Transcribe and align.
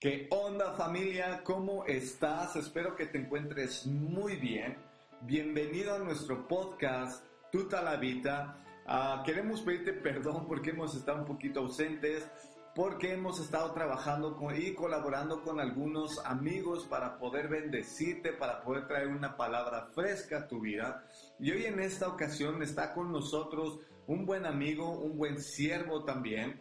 ¿Qué 0.00 0.28
onda 0.30 0.72
familia? 0.72 1.42
¿Cómo 1.44 1.84
estás? 1.84 2.56
Espero 2.56 2.96
que 2.96 3.04
te 3.04 3.18
encuentres 3.18 3.84
muy 3.86 4.36
bien. 4.36 4.78
Bienvenido 5.20 5.94
a 5.94 5.98
nuestro 5.98 6.48
podcast 6.48 7.22
Tuta 7.52 7.82
la 7.82 7.96
Vida. 7.96 8.56
Ah, 8.86 9.22
queremos 9.26 9.60
pedirte 9.60 9.92
perdón 9.92 10.46
porque 10.48 10.70
hemos 10.70 10.94
estado 10.94 11.18
un 11.18 11.26
poquito 11.26 11.60
ausentes, 11.60 12.26
porque 12.74 13.12
hemos 13.12 13.40
estado 13.40 13.72
trabajando 13.72 14.38
y 14.56 14.72
colaborando 14.72 15.42
con 15.42 15.60
algunos 15.60 16.24
amigos 16.24 16.86
para 16.86 17.18
poder 17.18 17.48
bendecirte, 17.48 18.32
para 18.32 18.62
poder 18.62 18.88
traer 18.88 19.08
una 19.08 19.36
palabra 19.36 19.90
fresca 19.94 20.38
a 20.38 20.48
tu 20.48 20.60
vida. 20.60 21.04
Y 21.38 21.50
hoy 21.50 21.66
en 21.66 21.78
esta 21.78 22.08
ocasión 22.08 22.62
está 22.62 22.94
con 22.94 23.12
nosotros 23.12 23.80
un 24.06 24.24
buen 24.24 24.46
amigo, 24.46 24.92
un 24.92 25.18
buen 25.18 25.42
siervo 25.42 26.04
también 26.04 26.58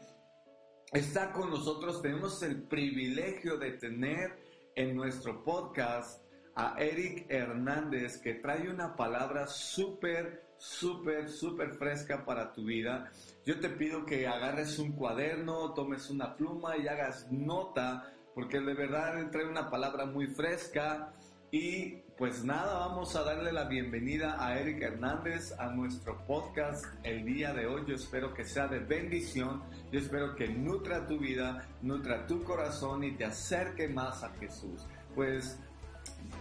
está 0.91 1.31
con 1.31 1.49
nosotros. 1.49 2.01
Tenemos 2.01 2.41
el 2.43 2.63
privilegio 2.63 3.57
de 3.57 3.71
tener 3.73 4.39
en 4.75 4.95
nuestro 4.95 5.43
podcast 5.43 6.23
a 6.55 6.75
Eric 6.77 7.25
Hernández 7.29 8.17
que 8.17 8.35
trae 8.35 8.69
una 8.69 8.95
palabra 8.95 9.47
súper, 9.47 10.43
súper, 10.57 11.29
súper 11.29 11.71
fresca 11.73 12.25
para 12.25 12.51
tu 12.53 12.65
vida. 12.65 13.11
Yo 13.45 13.59
te 13.59 13.69
pido 13.69 14.05
que 14.05 14.27
agarres 14.27 14.79
un 14.79 14.93
cuaderno, 14.93 15.73
tomes 15.73 16.09
una 16.09 16.35
pluma 16.35 16.77
y 16.77 16.87
hagas 16.87 17.31
nota 17.31 18.11
porque 18.33 18.59
de 18.59 18.73
verdad 18.73 19.29
trae 19.31 19.45
una 19.45 19.69
palabra 19.69 20.05
muy 20.05 20.27
fresca 20.27 21.13
y 21.51 22.03
pues 22.17 22.43
nada, 22.43 22.79
vamos 22.79 23.15
a 23.15 23.23
darle 23.23 23.51
la 23.51 23.63
bienvenida 23.63 24.35
a 24.45 24.59
Eric 24.59 24.81
Hernández 24.81 25.53
a 25.57 25.67
nuestro 25.67 26.17
podcast 26.27 26.85
el 27.03 27.25
día 27.25 27.53
de 27.53 27.65
hoy. 27.65 27.83
Yo 27.87 27.95
espero 27.95 28.33
que 28.33 28.43
sea 28.43 28.67
de 28.67 28.79
bendición, 28.79 29.63
yo 29.91 29.99
espero 29.99 30.35
que 30.35 30.47
nutra 30.47 31.07
tu 31.07 31.17
vida, 31.17 31.65
nutra 31.81 32.27
tu 32.27 32.43
corazón 32.43 33.03
y 33.03 33.11
te 33.13 33.25
acerque 33.25 33.87
más 33.87 34.23
a 34.23 34.29
Jesús. 34.39 34.85
Pues, 35.15 35.57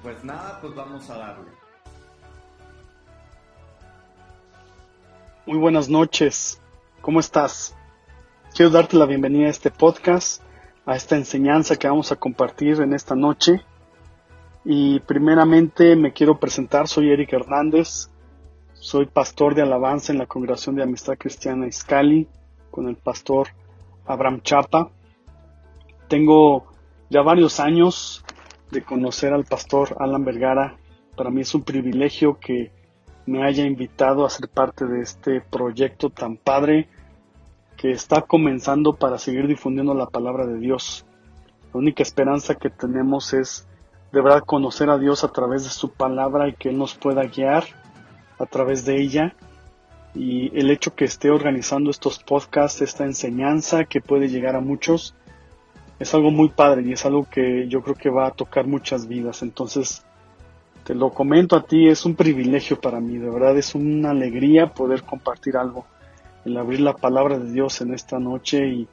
pues 0.02 0.22
nada, 0.24 0.60
pues 0.60 0.74
vamos 0.74 1.08
a 1.08 1.18
darle. 1.18 1.50
Muy 5.46 5.58
buenas 5.58 5.88
noches, 5.88 6.60
¿cómo 7.00 7.20
estás? 7.20 7.74
Quiero 8.54 8.70
darte 8.70 8.96
la 8.96 9.06
bienvenida 9.06 9.46
a 9.46 9.50
este 9.50 9.70
podcast, 9.70 10.42
a 10.84 10.96
esta 10.96 11.16
enseñanza 11.16 11.76
que 11.76 11.88
vamos 11.88 12.12
a 12.12 12.16
compartir 12.16 12.80
en 12.82 12.92
esta 12.92 13.14
noche. 13.14 13.64
Y 14.70 15.00
primeramente 15.00 15.96
me 15.96 16.12
quiero 16.12 16.38
presentar, 16.38 16.88
soy 16.88 17.10
Eric 17.10 17.32
Hernández, 17.32 18.10
soy 18.74 19.06
pastor 19.06 19.54
de 19.54 19.62
alabanza 19.62 20.12
en 20.12 20.18
la 20.18 20.26
Congregación 20.26 20.76
de 20.76 20.82
Amistad 20.82 21.16
Cristiana 21.16 21.66
Iscali 21.66 22.28
con 22.70 22.86
el 22.86 22.96
pastor 22.96 23.48
Abraham 24.04 24.42
Chapa. 24.42 24.90
Tengo 26.06 26.66
ya 27.08 27.22
varios 27.22 27.60
años 27.60 28.22
de 28.70 28.84
conocer 28.84 29.32
al 29.32 29.46
pastor 29.46 29.96
Alan 30.00 30.26
Vergara. 30.26 30.76
Para 31.16 31.30
mí 31.30 31.40
es 31.40 31.54
un 31.54 31.62
privilegio 31.62 32.38
que 32.38 32.70
me 33.24 33.44
haya 33.44 33.64
invitado 33.64 34.26
a 34.26 34.28
ser 34.28 34.50
parte 34.50 34.84
de 34.84 35.00
este 35.00 35.40
proyecto 35.40 36.10
tan 36.10 36.36
padre 36.36 36.90
que 37.78 37.90
está 37.90 38.20
comenzando 38.20 38.96
para 38.96 39.16
seguir 39.16 39.46
difundiendo 39.46 39.94
la 39.94 40.10
palabra 40.10 40.46
de 40.46 40.58
Dios. 40.58 41.06
La 41.72 41.80
única 41.80 42.02
esperanza 42.02 42.56
que 42.56 42.68
tenemos 42.68 43.32
es 43.32 43.66
de 44.12 44.20
verdad 44.20 44.44
conocer 44.44 44.90
a 44.90 44.98
Dios 44.98 45.24
a 45.24 45.28
través 45.28 45.64
de 45.64 45.70
su 45.70 45.90
palabra 45.90 46.48
y 46.48 46.54
que 46.54 46.70
Él 46.70 46.78
nos 46.78 46.94
pueda 46.94 47.24
guiar 47.24 47.64
a 48.38 48.46
través 48.46 48.84
de 48.84 49.00
ella. 49.00 49.34
Y 50.14 50.56
el 50.58 50.70
hecho 50.70 50.94
que 50.94 51.04
esté 51.04 51.30
organizando 51.30 51.90
estos 51.90 52.18
podcasts, 52.18 52.80
esta 52.80 53.04
enseñanza 53.04 53.84
que 53.84 54.00
puede 54.00 54.28
llegar 54.28 54.56
a 54.56 54.60
muchos, 54.60 55.14
es 55.98 56.14
algo 56.14 56.30
muy 56.30 56.48
padre 56.48 56.82
y 56.82 56.92
es 56.92 57.04
algo 57.04 57.26
que 57.28 57.68
yo 57.68 57.82
creo 57.82 57.94
que 57.94 58.10
va 58.10 58.28
a 58.28 58.30
tocar 58.30 58.66
muchas 58.66 59.06
vidas. 59.06 59.42
Entonces, 59.42 60.04
te 60.84 60.94
lo 60.94 61.10
comento 61.10 61.56
a 61.56 61.64
ti, 61.64 61.88
es 61.88 62.06
un 62.06 62.14
privilegio 62.14 62.80
para 62.80 63.00
mí, 63.00 63.18
de 63.18 63.28
verdad 63.28 63.56
es 63.58 63.74
una 63.74 64.10
alegría 64.10 64.72
poder 64.72 65.02
compartir 65.02 65.58
algo, 65.58 65.84
el 66.46 66.56
abrir 66.56 66.80
la 66.80 66.94
palabra 66.94 67.38
de 67.38 67.52
Dios 67.52 67.82
en 67.82 67.92
esta 67.92 68.18
noche 68.18 68.66
y 68.66 68.88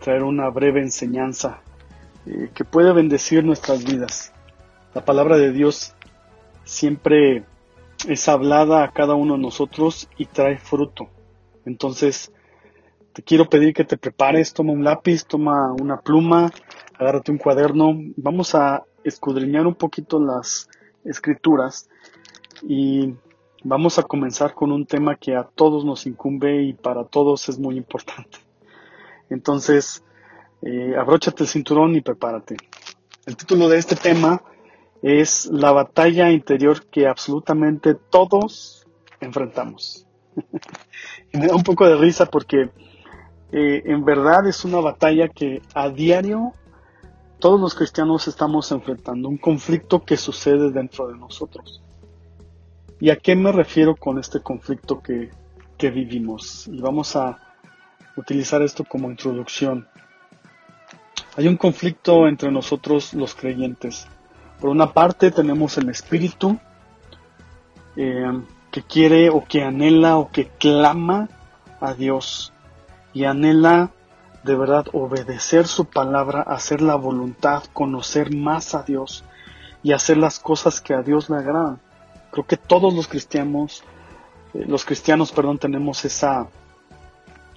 traer 0.00 0.22
una 0.22 0.48
breve 0.50 0.80
enseñanza 0.80 1.58
eh, 2.26 2.50
que 2.54 2.64
puede 2.64 2.92
bendecir 2.92 3.42
nuestras 3.42 3.84
vidas. 3.84 4.32
La 4.94 5.02
palabra 5.02 5.38
de 5.38 5.52
Dios 5.52 5.94
siempre 6.64 7.46
es 8.06 8.28
hablada 8.28 8.84
a 8.84 8.92
cada 8.92 9.14
uno 9.14 9.34
de 9.34 9.40
nosotros 9.40 10.06
y 10.18 10.26
trae 10.26 10.58
fruto. 10.58 11.08
Entonces, 11.64 12.30
te 13.14 13.22
quiero 13.22 13.48
pedir 13.48 13.72
que 13.72 13.84
te 13.84 13.96
prepares, 13.96 14.52
toma 14.52 14.72
un 14.72 14.84
lápiz, 14.84 15.24
toma 15.24 15.72
una 15.72 16.00
pluma, 16.00 16.50
agárrate 16.98 17.32
un 17.32 17.38
cuaderno. 17.38 17.94
Vamos 18.16 18.54
a 18.54 18.84
escudriñar 19.02 19.66
un 19.66 19.76
poquito 19.76 20.20
las 20.20 20.68
escrituras 21.04 21.88
y 22.60 23.14
vamos 23.64 23.98
a 23.98 24.02
comenzar 24.02 24.52
con 24.52 24.72
un 24.72 24.84
tema 24.84 25.16
que 25.16 25.34
a 25.34 25.44
todos 25.44 25.86
nos 25.86 26.06
incumbe 26.06 26.64
y 26.64 26.74
para 26.74 27.04
todos 27.04 27.48
es 27.48 27.58
muy 27.58 27.78
importante. 27.78 28.38
Entonces, 29.30 30.04
eh, 30.60 30.94
abróchate 30.98 31.44
el 31.44 31.48
cinturón 31.48 31.96
y 31.96 32.02
prepárate. 32.02 32.56
El 33.24 33.38
título 33.38 33.70
de 33.70 33.78
este 33.78 33.96
tema 33.96 34.42
es 35.02 35.46
la 35.46 35.72
batalla 35.72 36.30
interior 36.30 36.86
que 36.86 37.08
absolutamente 37.08 37.94
todos 37.94 38.86
enfrentamos. 39.20 40.06
y 41.32 41.38
me 41.38 41.48
da 41.48 41.56
un 41.56 41.64
poco 41.64 41.86
de 41.86 41.96
risa 41.96 42.26
porque 42.26 42.70
eh, 43.50 43.82
en 43.84 44.04
verdad 44.04 44.46
es 44.46 44.64
una 44.64 44.80
batalla 44.80 45.28
que 45.28 45.60
a 45.74 45.88
diario 45.90 46.52
todos 47.40 47.60
los 47.60 47.74
cristianos 47.74 48.28
estamos 48.28 48.70
enfrentando, 48.70 49.28
un 49.28 49.36
conflicto 49.36 50.04
que 50.04 50.16
sucede 50.16 50.70
dentro 50.70 51.08
de 51.08 51.18
nosotros. 51.18 51.82
¿Y 53.00 53.10
a 53.10 53.16
qué 53.16 53.34
me 53.34 53.50
refiero 53.50 53.96
con 53.96 54.20
este 54.20 54.40
conflicto 54.40 55.02
que, 55.02 55.30
que 55.76 55.90
vivimos? 55.90 56.68
Y 56.68 56.80
vamos 56.80 57.16
a 57.16 57.36
utilizar 58.16 58.62
esto 58.62 58.84
como 58.84 59.10
introducción. 59.10 59.88
Hay 61.36 61.48
un 61.48 61.56
conflicto 61.56 62.28
entre 62.28 62.52
nosotros 62.52 63.12
los 63.12 63.34
creyentes 63.34 64.06
por 64.60 64.70
una 64.70 64.92
parte 64.92 65.30
tenemos 65.30 65.76
el 65.78 65.88
espíritu 65.88 66.58
eh, 67.96 68.42
que 68.70 68.82
quiere 68.82 69.30
o 69.30 69.44
que 69.44 69.62
anhela 69.62 70.16
o 70.16 70.30
que 70.30 70.48
clama 70.48 71.28
a 71.80 71.94
Dios 71.94 72.52
y 73.12 73.24
anhela 73.24 73.90
de 74.44 74.56
verdad 74.56 74.86
obedecer 74.92 75.66
su 75.66 75.84
palabra, 75.84 76.42
hacer 76.42 76.80
la 76.82 76.96
voluntad, 76.96 77.62
conocer 77.72 78.34
más 78.34 78.74
a 78.74 78.82
Dios 78.82 79.24
y 79.82 79.92
hacer 79.92 80.16
las 80.16 80.40
cosas 80.40 80.80
que 80.80 80.94
a 80.94 81.02
Dios 81.02 81.30
le 81.30 81.36
agradan. 81.36 81.80
Creo 82.30 82.46
que 82.46 82.56
todos 82.56 82.94
los 82.94 83.08
cristianos, 83.08 83.84
eh, 84.54 84.64
los 84.66 84.84
cristianos, 84.84 85.32
perdón, 85.32 85.58
tenemos 85.58 86.04
esa, 86.04 86.48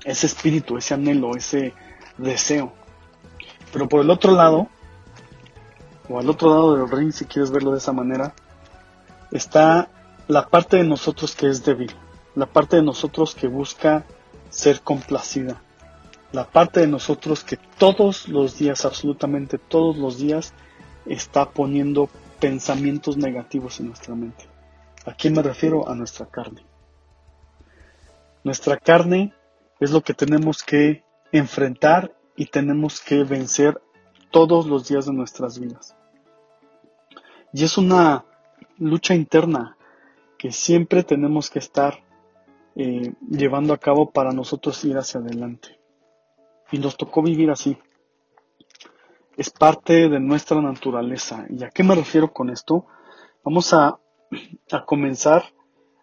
ese 0.03 0.27
espíritu, 0.27 0.77
ese 0.77 0.93
anhelo, 0.93 1.35
ese 1.35 1.73
deseo. 2.17 2.73
Pero 3.71 3.89
por 3.89 4.01
el 4.01 4.09
otro 4.09 4.33
lado, 4.33 4.67
o 6.09 6.19
al 6.19 6.29
otro 6.29 6.49
lado 6.49 6.75
del 6.75 6.89
ring, 6.89 7.11
si 7.11 7.25
quieres 7.25 7.51
verlo 7.51 7.71
de 7.71 7.77
esa 7.77 7.93
manera, 7.93 8.33
está 9.31 9.89
la 10.27 10.47
parte 10.47 10.77
de 10.77 10.83
nosotros 10.83 11.35
que 11.35 11.47
es 11.47 11.63
débil, 11.63 11.91
la 12.35 12.45
parte 12.45 12.77
de 12.77 12.83
nosotros 12.83 13.35
que 13.35 13.47
busca 13.47 14.05
ser 14.49 14.81
complacida, 14.81 15.61
la 16.31 16.45
parte 16.45 16.81
de 16.81 16.87
nosotros 16.87 17.43
que 17.43 17.57
todos 17.77 18.27
los 18.27 18.57
días, 18.57 18.85
absolutamente 18.85 19.57
todos 19.57 19.97
los 19.97 20.17
días, 20.17 20.53
está 21.05 21.49
poniendo 21.49 22.09
pensamientos 22.39 23.17
negativos 23.17 23.79
en 23.79 23.87
nuestra 23.87 24.15
mente. 24.15 24.45
¿A 25.05 25.13
quién 25.13 25.33
me 25.33 25.43
refiero? 25.43 25.87
A 25.87 25.95
nuestra 25.95 26.25
carne. 26.25 26.65
Nuestra 28.43 28.77
carne 28.77 29.33
es 29.79 29.91
lo 29.91 30.01
que 30.01 30.13
tenemos 30.13 30.63
que 30.63 31.03
enfrentar 31.31 32.15
y 32.35 32.47
tenemos 32.47 33.01
que 33.01 33.23
vencer 33.23 33.81
todos 34.35 34.67
los 34.67 34.85
días 34.85 35.05
de 35.05 35.13
nuestras 35.13 35.57
vidas. 35.59 35.95
Y 37.53 37.63
es 37.63 37.77
una 37.77 38.25
lucha 38.77 39.15
interna 39.15 39.77
que 40.37 40.51
siempre 40.51 41.05
tenemos 41.05 41.49
que 41.49 41.59
estar 41.59 42.03
eh, 42.75 43.13
llevando 43.29 43.73
a 43.73 43.77
cabo 43.77 44.11
para 44.11 44.33
nosotros 44.33 44.83
ir 44.83 44.97
hacia 44.97 45.21
adelante. 45.21 45.79
Y 46.69 46.79
nos 46.79 46.97
tocó 46.97 47.23
vivir 47.23 47.49
así. 47.49 47.77
Es 49.37 49.51
parte 49.51 50.09
de 50.09 50.19
nuestra 50.19 50.61
naturaleza. 50.61 51.45
¿Y 51.49 51.63
a 51.63 51.69
qué 51.69 51.83
me 51.85 51.95
refiero 51.95 52.33
con 52.33 52.49
esto? 52.49 52.87
Vamos 53.41 53.73
a, 53.73 53.97
a 54.69 54.85
comenzar 54.85 55.45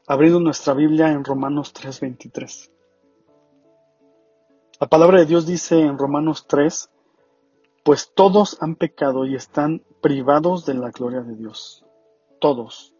abriendo 0.06 0.40
nuestra 0.40 0.72
Biblia 0.72 1.12
en 1.12 1.22
Romanos 1.22 1.74
3:23. 1.74 2.70
La 4.80 4.86
palabra 4.86 5.18
de 5.18 5.26
Dios 5.26 5.44
dice 5.44 5.78
en 5.78 5.98
Romanos 5.98 6.46
3, 6.48 6.91
pues 7.82 8.12
todos 8.14 8.58
han 8.60 8.76
pecado 8.76 9.26
y 9.26 9.34
están 9.34 9.82
privados 10.00 10.64
de 10.66 10.74
la 10.74 10.90
gloria 10.90 11.20
de 11.20 11.34
Dios. 11.34 11.84
Todos. 12.40 12.94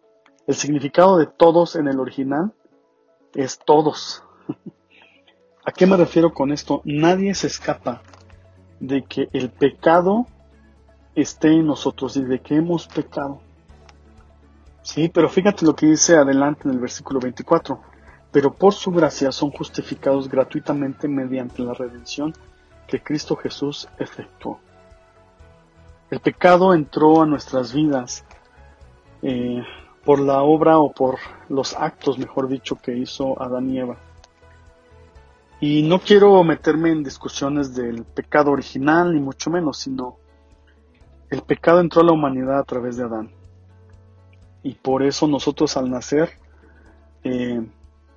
El 0.46 0.54
significado 0.54 1.18
de 1.18 1.26
todos 1.26 1.76
en 1.76 1.88
el 1.88 2.00
original 2.00 2.52
es 3.34 3.58
todos. 3.58 4.24
¿A 5.64 5.72
qué 5.72 5.86
me 5.86 5.96
refiero 5.96 6.32
con 6.34 6.52
esto? 6.52 6.82
Nadie 6.84 7.34
se 7.34 7.46
escapa 7.46 8.02
de 8.80 9.04
que 9.04 9.28
el 9.32 9.50
pecado 9.50 10.26
esté 11.14 11.52
en 11.52 11.66
nosotros 11.66 12.16
y 12.16 12.24
de 12.24 12.40
que 12.40 12.56
hemos 12.56 12.88
pecado. 12.88 13.40
Sí, 14.82 15.08
pero 15.08 15.28
fíjate 15.28 15.64
lo 15.64 15.76
que 15.76 15.86
dice 15.86 16.16
adelante 16.16 16.62
en 16.64 16.74
el 16.74 16.80
versículo 16.80 17.20
24. 17.20 17.80
Pero 18.32 18.52
por 18.52 18.72
su 18.74 18.90
gracia 18.90 19.30
son 19.30 19.52
justificados 19.52 20.28
gratuitamente 20.28 21.06
mediante 21.06 21.62
la 21.62 21.74
redención 21.74 22.32
que 22.88 23.00
Cristo 23.00 23.36
Jesús 23.36 23.88
efectuó. 23.98 24.58
El 26.12 26.20
pecado 26.20 26.74
entró 26.74 27.22
a 27.22 27.26
nuestras 27.26 27.72
vidas 27.72 28.22
eh, 29.22 29.64
por 30.04 30.20
la 30.20 30.42
obra 30.42 30.78
o 30.78 30.92
por 30.92 31.16
los 31.48 31.74
actos, 31.74 32.18
mejor 32.18 32.48
dicho, 32.48 32.76
que 32.76 32.94
hizo 32.94 33.40
Adán 33.40 33.70
y 33.70 33.78
Eva. 33.78 33.96
Y 35.58 35.84
no 35.84 36.00
quiero 36.00 36.44
meterme 36.44 36.90
en 36.90 37.02
discusiones 37.02 37.74
del 37.74 38.04
pecado 38.04 38.50
original, 38.50 39.14
ni 39.14 39.20
mucho 39.20 39.48
menos, 39.48 39.78
sino 39.78 40.18
el 41.30 41.40
pecado 41.40 41.80
entró 41.80 42.02
a 42.02 42.04
la 42.04 42.12
humanidad 42.12 42.58
a 42.58 42.64
través 42.64 42.98
de 42.98 43.04
Adán. 43.04 43.30
Y 44.62 44.74
por 44.74 45.02
eso 45.02 45.26
nosotros 45.26 45.78
al 45.78 45.90
nacer 45.90 46.32
eh, 47.24 47.66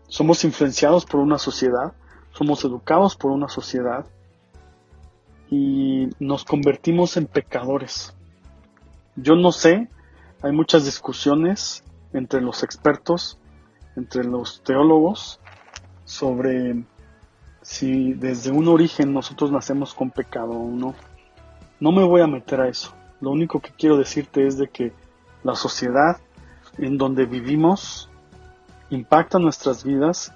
somos 0.10 0.44
influenciados 0.44 1.06
por 1.06 1.22
una 1.22 1.38
sociedad, 1.38 1.94
somos 2.34 2.66
educados 2.66 3.16
por 3.16 3.32
una 3.32 3.48
sociedad 3.48 4.06
y 5.50 6.10
nos 6.20 6.44
convertimos 6.44 7.18
en 7.18 7.28
pecadores. 7.28 8.14
Yo 9.16 9.36
no 9.36 9.52
sé, 9.52 9.88
hay 10.42 10.52
muchas 10.52 10.86
discusiones 10.86 11.84
entre 12.14 12.42
los 12.42 12.64
expertos, 12.64 13.38
entre 13.96 14.24
los 14.24 14.62
teólogos, 14.64 15.40
sobre 16.04 16.84
si 17.62 18.14
desde 18.14 18.52
un 18.52 18.68
origen 18.68 19.14
nosotros 19.14 19.52
nacemos 19.52 19.94
con 19.94 20.12
pecado 20.12 20.52
o 20.52 20.70
no. 20.70 20.94
No 21.80 21.92
me 21.92 22.04
voy 22.04 22.22
a 22.22 22.28
meter 22.28 22.62
a 22.62 22.68
eso. 22.68 22.94
Lo 23.22 23.32
único 23.32 23.60
que 23.60 23.72
quiero 23.72 23.98
decirte 23.98 24.46
es 24.46 24.58
de 24.58 24.70
que 24.70 24.94
la 25.44 25.56
sociedad 25.56 26.18
en 26.78 26.98
donde 26.98 27.26
vivimos 27.26 28.10
impacta 28.90 29.40
nuestras 29.40 29.84
vidas 29.84 30.34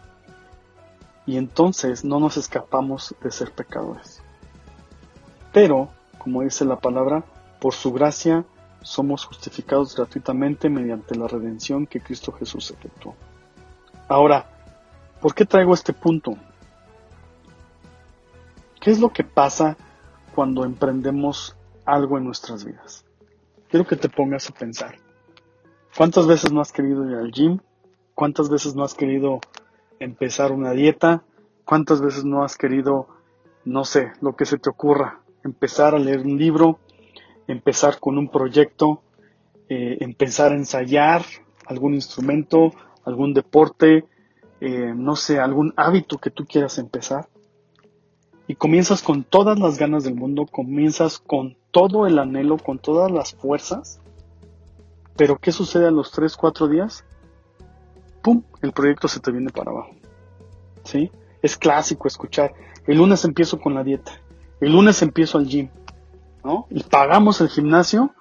y 1.26 1.38
entonces 1.38 2.04
no 2.04 2.20
nos 2.20 2.38
escapamos 2.38 3.16
de 3.22 3.32
ser 3.32 3.52
pecadores. 3.52 4.24
Pero, 5.52 5.90
como 6.18 6.42
dice 6.42 6.66
la 6.66 6.80
palabra, 6.80 7.24
por 7.60 7.74
su 7.74 7.92
gracia 7.92 8.46
somos 8.82 9.26
justificados 9.26 9.96
gratuitamente 9.96 10.70
mediante 10.70 11.16
la 11.16 11.28
redención 11.28 11.86
que 11.86 12.00
Cristo 12.00 12.32
Jesús 12.32 12.72
efectuó. 12.72 13.16
Ahora, 14.08 14.46
¿por 15.22 15.34
qué 15.34 15.46
traigo 15.46 15.74
este 15.74 15.94
punto? 15.94 16.38
¿Qué 18.80 18.92
es 18.92 19.00
lo 19.00 19.10
que 19.10 19.24
pasa 19.24 19.76
cuando 20.34 20.64
emprendemos 20.64 21.56
algo 21.86 22.18
en 22.18 22.26
nuestras 22.26 22.64
vidas? 22.64 23.04
Quiero 23.70 23.86
que 23.86 23.98
te 23.98 24.10
pongas 24.10 24.50
a 24.50 24.54
pensar. 24.54 24.96
¿Cuántas 25.96 26.28
veces 26.28 26.52
no 26.52 26.62
has 26.62 26.72
querido 26.72 27.08
ir 27.10 27.18
al 27.18 27.32
gym? 27.32 27.60
¿Cuántas 28.16 28.50
veces 28.50 28.76
no 28.76 28.84
has 28.84 28.94
querido 28.94 29.42
empezar 30.00 30.52
una 30.52 30.72
dieta? 30.72 31.24
¿Cuántas 31.66 32.02
veces 32.02 32.24
no 32.24 32.44
has 32.44 32.58
querido, 32.58 33.08
no 33.66 33.84
sé, 33.84 34.14
lo 34.22 34.36
que 34.36 34.46
se 34.46 34.58
te 34.58 34.70
ocurra, 34.70 35.20
empezar 35.44 35.96
a 35.96 36.00
leer 36.00 36.20
un 36.20 36.38
libro, 36.38 36.80
empezar 37.48 38.00
con 38.00 38.18
un 38.18 38.30
proyecto, 38.30 39.02
eh, 39.70 39.98
empezar 40.02 40.52
a 40.52 40.56
ensayar 40.56 41.24
algún 41.66 41.94
instrumento, 41.94 42.72
algún 43.06 43.34
deporte, 43.34 44.06
eh, 44.62 44.94
no 44.96 45.16
sé, 45.16 45.40
algún 45.40 45.74
hábito 45.78 46.18
que 46.18 46.32
tú 46.32 46.46
quieras 46.46 46.78
empezar? 46.78 47.30
y 48.50 48.56
comienzas 48.56 49.04
con 49.04 49.24
todas 49.24 49.60
las 49.60 49.78
ganas 49.78 50.04
del 50.04 50.16
mundo, 50.16 50.48
comienzas 50.48 51.20
con 51.20 51.56
todo 51.70 52.08
el 52.08 52.18
anhelo, 52.18 52.58
con 52.58 52.80
todas 52.80 53.12
las 53.12 53.36
fuerzas, 53.36 54.02
pero 55.16 55.38
¿qué 55.38 55.52
sucede 55.52 55.86
a 55.86 55.92
los 55.92 56.12
3, 56.12 56.36
4 56.36 56.68
días? 56.68 57.06
¡Pum! 58.24 58.42
El 58.64 58.72
proyecto 58.72 59.08
se 59.08 59.20
te 59.20 59.32
viene 59.32 59.52
para 59.52 59.70
abajo. 59.70 59.92
¿Sí? 60.84 61.12
Es 61.44 61.58
clásico 61.58 62.08
escuchar. 62.08 62.56
El 62.88 62.98
lunes 62.98 63.24
empiezo 63.24 63.60
con 63.60 63.76
la 63.76 63.84
dieta. 63.84 64.14
El 64.60 64.74
lunes 64.74 65.02
empiezo 65.02 65.38
al 65.38 65.48
gym. 65.48 65.70
¿No? 66.44 66.68
Y 66.70 66.84
pagamos 66.84 67.42
el 67.42 67.50
gimnasio 67.50 68.12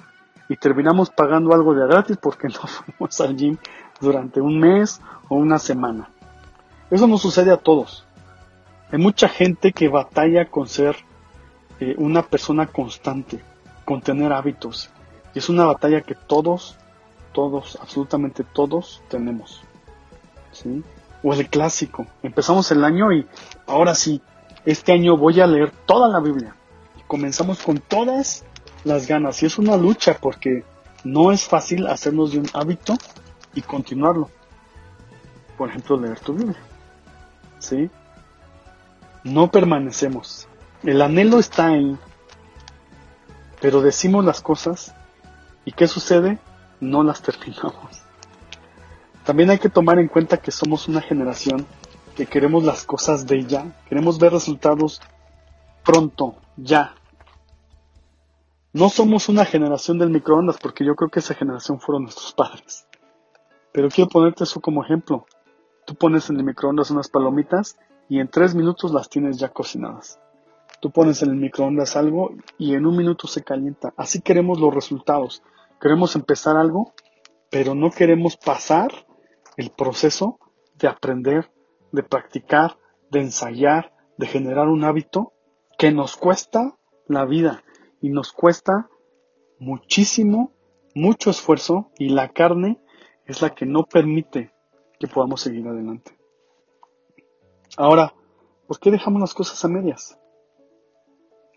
y 0.49 0.57
terminamos 0.57 1.11
pagando 1.11 1.53
algo 1.53 1.75
de 1.75 1.87
gratis 1.87 2.17
porque 2.21 2.49
no 2.49 2.67
fuimos 2.67 3.21
al 3.21 3.37
gym 3.37 3.57
durante 4.01 4.41
un 4.41 4.59
mes 4.59 5.01
o 5.29 5.37
una 5.37 5.59
semana. 5.59 6.11
Eso 6.91 7.07
no 7.07 7.19
sucede 7.19 7.53
a 7.53 7.59
todos. 7.59 8.07
Hay 8.91 8.99
mucha 8.99 9.29
gente 9.29 9.73
que 9.73 9.89
batalla 9.89 10.47
con 10.47 10.67
ser 10.67 10.97
eh, 11.81 11.95
una 11.99 12.23
persona 12.23 12.67
constante, 12.67 13.41
con 13.85 14.01
tener 14.01 14.33
hábitos. 14.33 14.91
Y 15.35 15.39
es 15.39 15.49
una 15.49 15.67
batalla 15.67 16.01
que 16.01 16.15
todos, 16.15 16.77
todos, 17.33 17.79
absolutamente 17.81 18.45
todos 18.45 19.03
tenemos. 19.09 19.63
¿sí? 20.53 20.83
O 21.23 21.35
el 21.35 21.49
clásico. 21.49 22.07
Empezamos 22.23 22.71
el 22.73 22.83
año 22.85 23.13
y 23.13 23.27
ahora 23.67 23.95
sí, 23.95 24.23
este 24.65 24.93
año 24.93 25.17
voy 25.17 25.41
a 25.41 25.47
leer 25.47 25.73
toda 25.87 26.09
la 26.09 26.21
Biblia. 26.21 26.55
Comenzamos 27.07 27.63
con 27.63 27.79
todas 27.79 28.45
las 28.85 29.07
ganas. 29.07 29.43
Y 29.43 29.47
es 29.47 29.59
una 29.59 29.77
lucha 29.77 30.19
porque 30.21 30.65
no 31.05 31.33
es 31.33 31.45
fácil 31.45 31.87
hacernos 31.87 32.33
de 32.33 32.39
un 32.39 32.49
hábito 32.53 32.97
y 33.55 33.63
continuarlo. 33.63 34.31
Por 35.57 35.71
ejemplo, 35.71 35.99
leer 35.99 36.21
tu 36.21 36.35
Biblia. 36.35 36.59
¿Sí? 37.59 37.91
no 39.25 39.51
permanecemos. 39.51 40.49
El 40.83 41.03
anhelo 41.03 41.39
está 41.39 41.69
ahí, 41.69 41.97
pero 43.61 43.81
decimos 43.83 44.25
las 44.25 44.41
cosas 44.41 44.95
y 45.65 45.73
¿qué 45.73 45.87
sucede? 45.89 46.39
No 46.81 47.03
las 47.03 47.23
terminamos. 47.23 48.03
También 49.25 49.51
hay 49.51 49.59
que 49.59 49.69
tomar 49.69 49.99
en 49.99 50.09
cuenta 50.09 50.39
que 50.39 50.51
somos 50.51 50.89
una 50.89 51.01
generación 51.01 51.67
que 52.19 52.27
queremos 52.27 52.65
las 52.65 52.85
cosas 52.85 53.29
de 53.29 53.45
ya, 53.45 53.81
queremos 53.89 54.19
ver 54.19 54.33
resultados 54.33 55.01
pronto, 55.85 56.35
ya. 56.57 56.97
No 58.73 58.89
somos 58.89 59.29
una 59.29 59.45
generación 59.45 60.01
del 60.01 60.11
microondas 60.11 60.59
porque 60.61 60.85
yo 60.85 60.97
creo 60.97 61.11
que 61.11 61.21
esa 61.21 61.35
generación 61.35 61.79
fueron 61.79 62.03
nuestros 62.03 62.33
padres. 62.33 62.89
Pero 63.71 63.89
quiero 63.89 64.11
ponerte 64.11 64.43
eso 64.43 64.61
como 64.61 64.83
ejemplo. 64.83 65.27
Tú 65.87 65.95
pones 65.95 66.29
en 66.29 66.39
el 66.39 66.43
microondas 66.43 66.91
unas 66.91 67.09
palomitas 67.09 67.79
y 68.09 68.19
en 68.19 68.27
tres 68.27 68.53
minutos 68.53 68.93
las 68.93 69.09
tienes 69.09 69.39
ya 69.39 69.51
cocinadas. 69.51 70.19
Tú 70.81 70.91
pones 70.91 71.23
en 71.23 71.31
el 71.31 71.37
microondas 71.37 71.95
algo 71.95 72.33
y 72.59 72.75
en 72.75 72.85
un 72.85 72.97
minuto 72.97 73.29
se 73.29 73.45
calienta. 73.45 73.95
Así 73.97 74.23
queremos 74.23 74.59
los 74.59 74.75
resultados. 74.75 75.45
Queremos 75.81 76.17
empezar 76.17 76.57
algo, 76.57 76.95
pero 77.49 77.77
no 77.77 77.93
queremos 77.93 78.37
pasar 78.37 78.91
el 79.57 79.71
proceso 79.71 80.41
de 80.75 80.89
aprender, 80.89 81.49
de 81.93 82.03
practicar, 82.03 82.79
de 83.11 83.21
ensayar, 83.21 83.95
de 84.17 84.27
generar 84.27 84.69
un 84.69 84.85
hábito 84.85 85.33
que 85.79 85.93
nos 85.93 86.17
cuesta 86.17 86.77
la 87.07 87.25
vida 87.25 87.63
y 88.01 88.11
nos 88.11 88.33
cuesta 88.33 88.89
muchísimo, 89.59 90.53
mucho 90.95 91.31
esfuerzo 91.31 91.91
y 91.99 92.11
la 92.11 92.29
carne 92.29 92.81
es 93.27 93.43
la 93.43 93.55
que 93.55 93.67
no 93.67 93.85
permite 93.85 94.53
que 94.99 95.09
podamos 95.09 95.41
seguir 95.41 95.67
adelante. 95.67 96.19
Ahora, 97.77 98.15
¿por 98.67 98.79
qué 98.81 98.91
dejamos 98.91 99.21
las 99.21 99.35
cosas 99.35 99.65
a 99.65 99.69
medias? 99.69 100.19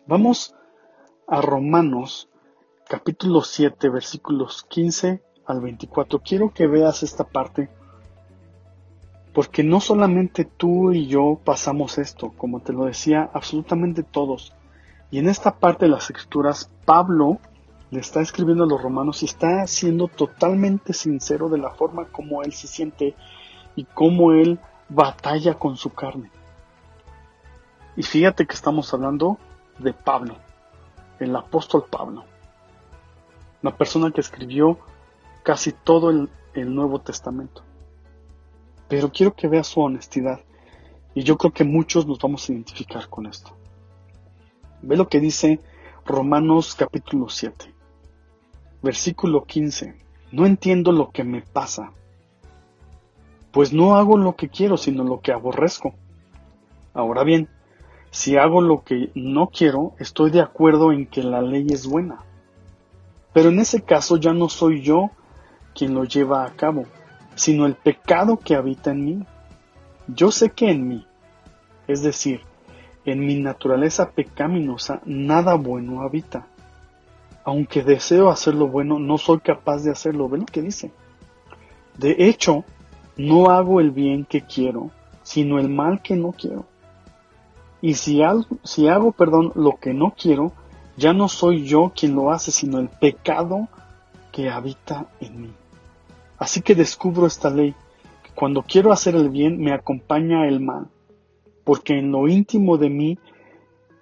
Vamos 0.06 0.54
a 1.26 1.40
Romanos 1.40 2.28
capítulo 2.88 3.40
7 3.42 3.88
versículos 3.88 4.64
15 4.68 5.22
al 5.46 5.60
24. 5.60 6.20
Quiero 6.20 6.52
que 6.52 6.66
veas 6.66 7.02
esta 7.02 7.24
parte 7.24 7.70
porque 9.32 9.62
no 9.62 9.80
solamente 9.80 10.44
tú 10.44 10.92
y 10.92 11.06
yo 11.06 11.40
pasamos 11.44 11.98
esto, 11.98 12.32
como 12.36 12.60
te 12.60 12.72
lo 12.72 12.84
decía, 12.84 13.30
absolutamente 13.32 14.02
todos. 14.02 14.52
Y 15.10 15.18
en 15.18 15.28
esta 15.28 15.58
parte 15.58 15.86
de 15.86 15.90
las 15.90 16.04
escrituras, 16.04 16.70
Pablo 16.84 17.38
le 17.90 18.00
está 18.00 18.20
escribiendo 18.20 18.64
a 18.64 18.66
los 18.66 18.82
romanos 18.82 19.22
y 19.22 19.26
está 19.26 19.66
siendo 19.66 20.08
totalmente 20.08 20.92
sincero 20.92 21.48
de 21.48 21.58
la 21.58 21.70
forma 21.70 22.06
como 22.06 22.42
él 22.42 22.52
se 22.52 22.66
siente 22.66 23.14
y 23.76 23.84
cómo 23.84 24.32
él 24.32 24.58
batalla 24.88 25.54
con 25.58 25.76
su 25.76 25.90
carne. 25.90 26.30
Y 27.96 28.02
fíjate 28.02 28.46
que 28.46 28.54
estamos 28.54 28.92
hablando 28.94 29.38
de 29.78 29.92
Pablo, 29.92 30.36
el 31.18 31.36
apóstol 31.36 31.84
Pablo, 31.90 32.24
la 33.60 33.76
persona 33.76 34.10
que 34.10 34.20
escribió 34.20 34.78
casi 35.42 35.72
todo 35.72 36.10
el, 36.10 36.28
Nuevo 36.54 37.00
Testamento. 37.00 37.62
Pero 38.92 39.10
quiero 39.10 39.34
que 39.34 39.48
veas 39.48 39.68
su 39.68 39.80
honestidad 39.80 40.40
y 41.14 41.22
yo 41.22 41.38
creo 41.38 41.50
que 41.50 41.64
muchos 41.64 42.06
nos 42.06 42.18
vamos 42.18 42.46
a 42.46 42.52
identificar 42.52 43.08
con 43.08 43.24
esto. 43.24 43.56
Ve 44.82 44.98
lo 44.98 45.08
que 45.08 45.18
dice 45.18 45.60
Romanos 46.04 46.74
capítulo 46.74 47.30
7, 47.30 47.72
versículo 48.82 49.46
15. 49.46 49.96
No 50.32 50.44
entiendo 50.44 50.92
lo 50.92 51.10
que 51.10 51.24
me 51.24 51.40
pasa 51.40 51.94
pues 53.50 53.72
no 53.72 53.96
hago 53.96 54.18
lo 54.18 54.36
que 54.36 54.50
quiero, 54.50 54.76
sino 54.76 55.04
lo 55.04 55.22
que 55.22 55.32
aborrezco. 55.32 55.94
Ahora 56.92 57.24
bien, 57.24 57.48
si 58.10 58.36
hago 58.36 58.60
lo 58.60 58.84
que 58.84 59.10
no 59.14 59.46
quiero, 59.46 59.94
estoy 59.98 60.30
de 60.30 60.42
acuerdo 60.42 60.92
en 60.92 61.06
que 61.06 61.22
la 61.22 61.40
ley 61.40 61.66
es 61.70 61.86
buena. 61.86 62.18
Pero 63.32 63.48
en 63.48 63.58
ese 63.58 63.80
caso 63.80 64.18
ya 64.18 64.34
no 64.34 64.50
soy 64.50 64.82
yo 64.82 65.12
quien 65.74 65.94
lo 65.94 66.04
lleva 66.04 66.44
a 66.44 66.52
cabo, 66.52 66.84
sino 67.34 67.66
el 67.66 67.74
pecado 67.74 68.38
que 68.38 68.54
habita 68.54 68.90
en 68.90 69.04
mí. 69.04 69.26
Yo 70.08 70.30
sé 70.30 70.50
que 70.50 70.70
en 70.70 70.88
mí, 70.88 71.06
es 71.86 72.02
decir, 72.02 72.40
en 73.04 73.20
mi 73.20 73.36
naturaleza 73.36 74.10
pecaminosa, 74.10 75.00
nada 75.04 75.54
bueno 75.54 76.02
habita. 76.02 76.46
Aunque 77.44 77.82
deseo 77.82 78.30
hacer 78.30 78.54
lo 78.54 78.68
bueno, 78.68 78.98
no 78.98 79.18
soy 79.18 79.40
capaz 79.40 79.82
de 79.82 79.90
hacerlo. 79.90 80.28
¿Ven 80.28 80.40
lo 80.42 80.46
que 80.46 80.62
dice? 80.62 80.92
De 81.98 82.14
hecho, 82.18 82.64
no 83.16 83.50
hago 83.50 83.80
el 83.80 83.90
bien 83.90 84.24
que 84.24 84.42
quiero, 84.42 84.90
sino 85.22 85.58
el 85.58 85.68
mal 85.68 86.02
que 86.02 86.14
no 86.14 86.32
quiero. 86.32 86.66
Y 87.80 87.94
si, 87.94 88.22
hago, 88.22 88.46
si 88.62 88.86
hago, 88.86 89.10
perdón, 89.10 89.52
lo 89.56 89.72
que 89.80 89.92
no 89.92 90.14
quiero, 90.16 90.52
ya 90.96 91.12
no 91.12 91.28
soy 91.28 91.64
yo 91.64 91.92
quien 91.96 92.14
lo 92.14 92.30
hace, 92.30 92.52
sino 92.52 92.78
el 92.78 92.88
pecado 92.88 93.68
que 94.30 94.48
habita 94.50 95.06
en 95.20 95.42
mí. 95.42 95.52
Así 96.42 96.60
que 96.60 96.74
descubro 96.74 97.28
esta 97.28 97.50
ley, 97.50 97.72
que 98.24 98.32
cuando 98.34 98.62
quiero 98.62 98.90
hacer 98.90 99.14
el 99.14 99.30
bien 99.30 99.60
me 99.60 99.72
acompaña 99.72 100.48
el 100.48 100.58
mal, 100.58 100.88
porque 101.62 101.96
en 101.96 102.10
lo 102.10 102.26
íntimo 102.26 102.78
de 102.78 102.90
mí, 102.90 103.16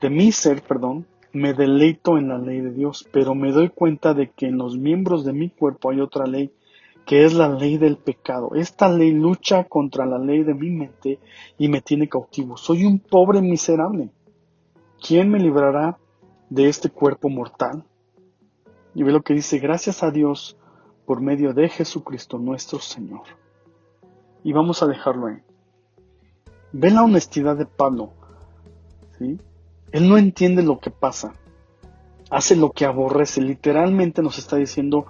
de 0.00 0.08
mi 0.08 0.32
ser, 0.32 0.62
perdón, 0.62 1.04
me 1.34 1.52
deleito 1.52 2.16
en 2.16 2.28
la 2.28 2.38
ley 2.38 2.62
de 2.62 2.72
Dios, 2.72 3.06
pero 3.12 3.34
me 3.34 3.52
doy 3.52 3.68
cuenta 3.68 4.14
de 4.14 4.30
que 4.30 4.46
en 4.46 4.56
los 4.56 4.78
miembros 4.78 5.22
de 5.26 5.34
mi 5.34 5.50
cuerpo 5.50 5.90
hay 5.90 6.00
otra 6.00 6.24
ley 6.24 6.50
que 7.04 7.26
es 7.26 7.34
la 7.34 7.50
ley 7.50 7.76
del 7.76 7.98
pecado. 7.98 8.52
Esta 8.54 8.88
ley 8.88 9.10
lucha 9.12 9.64
contra 9.64 10.06
la 10.06 10.18
ley 10.18 10.42
de 10.42 10.54
mi 10.54 10.70
mente 10.70 11.18
y 11.58 11.68
me 11.68 11.82
tiene 11.82 12.08
cautivo. 12.08 12.56
Soy 12.56 12.86
un 12.86 13.00
pobre 13.00 13.42
miserable. 13.42 14.08
¿Quién 15.06 15.28
me 15.28 15.40
librará 15.40 15.98
de 16.48 16.70
este 16.70 16.88
cuerpo 16.88 17.28
mortal? 17.28 17.84
Y 18.94 19.02
ve 19.02 19.12
lo 19.12 19.20
que 19.20 19.34
dice, 19.34 19.58
gracias 19.58 20.02
a 20.02 20.10
Dios 20.10 20.56
por 21.10 21.20
medio 21.20 21.52
de 21.52 21.68
Jesucristo 21.68 22.38
nuestro 22.38 22.78
Señor. 22.78 23.22
Y 24.44 24.52
vamos 24.52 24.80
a 24.80 24.86
dejarlo 24.86 25.26
ahí. 25.26 25.42
Ve 26.70 26.92
la 26.92 27.02
honestidad 27.02 27.56
de 27.56 27.66
Pablo. 27.66 28.12
¿sí? 29.18 29.40
Él 29.90 30.08
no 30.08 30.18
entiende 30.18 30.62
lo 30.62 30.78
que 30.78 30.92
pasa. 30.92 31.32
Hace 32.30 32.54
lo 32.54 32.70
que 32.70 32.84
aborrece. 32.84 33.40
Literalmente 33.40 34.22
nos 34.22 34.38
está 34.38 34.54
diciendo, 34.54 35.06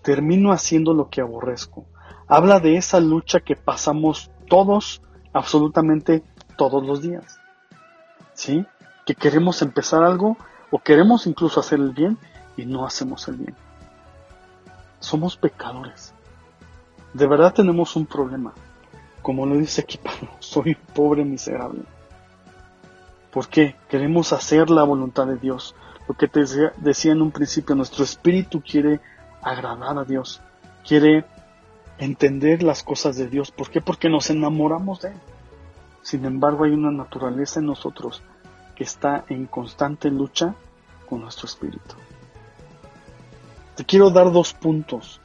termino 0.00 0.52
haciendo 0.52 0.94
lo 0.94 1.10
que 1.10 1.20
aborrezco. 1.20 1.84
Habla 2.28 2.58
de 2.58 2.78
esa 2.78 2.98
lucha 2.98 3.40
que 3.40 3.54
pasamos 3.54 4.30
todos, 4.48 5.02
absolutamente 5.34 6.22
todos 6.56 6.82
los 6.82 7.02
días. 7.02 7.40
¿Sí? 8.32 8.64
Que 9.04 9.14
queremos 9.14 9.60
empezar 9.60 10.02
algo 10.02 10.38
o 10.70 10.78
queremos 10.78 11.26
incluso 11.26 11.60
hacer 11.60 11.78
el 11.78 11.92
bien 11.92 12.16
y 12.56 12.64
no 12.64 12.86
hacemos 12.86 13.28
el 13.28 13.36
bien. 13.36 13.54
Somos 15.02 15.36
pecadores. 15.36 16.14
De 17.12 17.26
verdad 17.26 17.52
tenemos 17.52 17.96
un 17.96 18.06
problema. 18.06 18.54
Como 19.20 19.46
lo 19.46 19.56
dice 19.56 19.80
aquí 19.80 19.98
Pablo, 19.98 20.30
soy 20.38 20.76
pobre 20.76 21.24
miserable. 21.24 21.82
¿Por 23.32 23.48
qué? 23.48 23.74
Queremos 23.88 24.32
hacer 24.32 24.70
la 24.70 24.84
voluntad 24.84 25.26
de 25.26 25.36
Dios. 25.36 25.74
Lo 26.06 26.14
que 26.14 26.28
te 26.28 26.40
decía, 26.40 26.72
decía 26.76 27.12
en 27.12 27.20
un 27.20 27.32
principio, 27.32 27.74
nuestro 27.74 28.04
espíritu 28.04 28.62
quiere 28.62 29.00
agradar 29.42 29.98
a 29.98 30.04
Dios, 30.04 30.40
quiere 30.86 31.24
entender 31.98 32.62
las 32.62 32.84
cosas 32.84 33.16
de 33.16 33.26
Dios. 33.26 33.50
¿Por 33.50 33.70
qué? 33.70 33.80
Porque 33.80 34.08
nos 34.08 34.30
enamoramos 34.30 35.00
de 35.00 35.08
Él. 35.08 35.20
Sin 36.02 36.24
embargo, 36.24 36.62
hay 36.62 36.72
una 36.72 36.92
naturaleza 36.92 37.58
en 37.58 37.66
nosotros 37.66 38.22
que 38.76 38.84
está 38.84 39.24
en 39.28 39.46
constante 39.46 40.10
lucha 40.10 40.54
con 41.08 41.22
nuestro 41.22 41.46
espíritu. 41.46 41.96
Te 43.76 43.84
quiero 43.84 44.10
dar 44.10 44.32
dos 44.32 44.52
puntos 44.52 45.20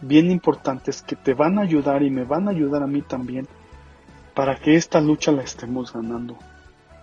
bien 0.00 0.30
importantes 0.30 1.02
que 1.02 1.16
te 1.16 1.34
van 1.34 1.58
a 1.58 1.62
ayudar 1.62 2.02
y 2.02 2.10
me 2.10 2.24
van 2.24 2.48
a 2.48 2.50
ayudar 2.50 2.82
a 2.82 2.88
mí 2.88 3.02
también 3.02 3.46
para 4.34 4.56
que 4.56 4.74
esta 4.74 5.00
lucha 5.00 5.32
la 5.32 5.42
estemos 5.42 5.92
ganando. 5.92 6.36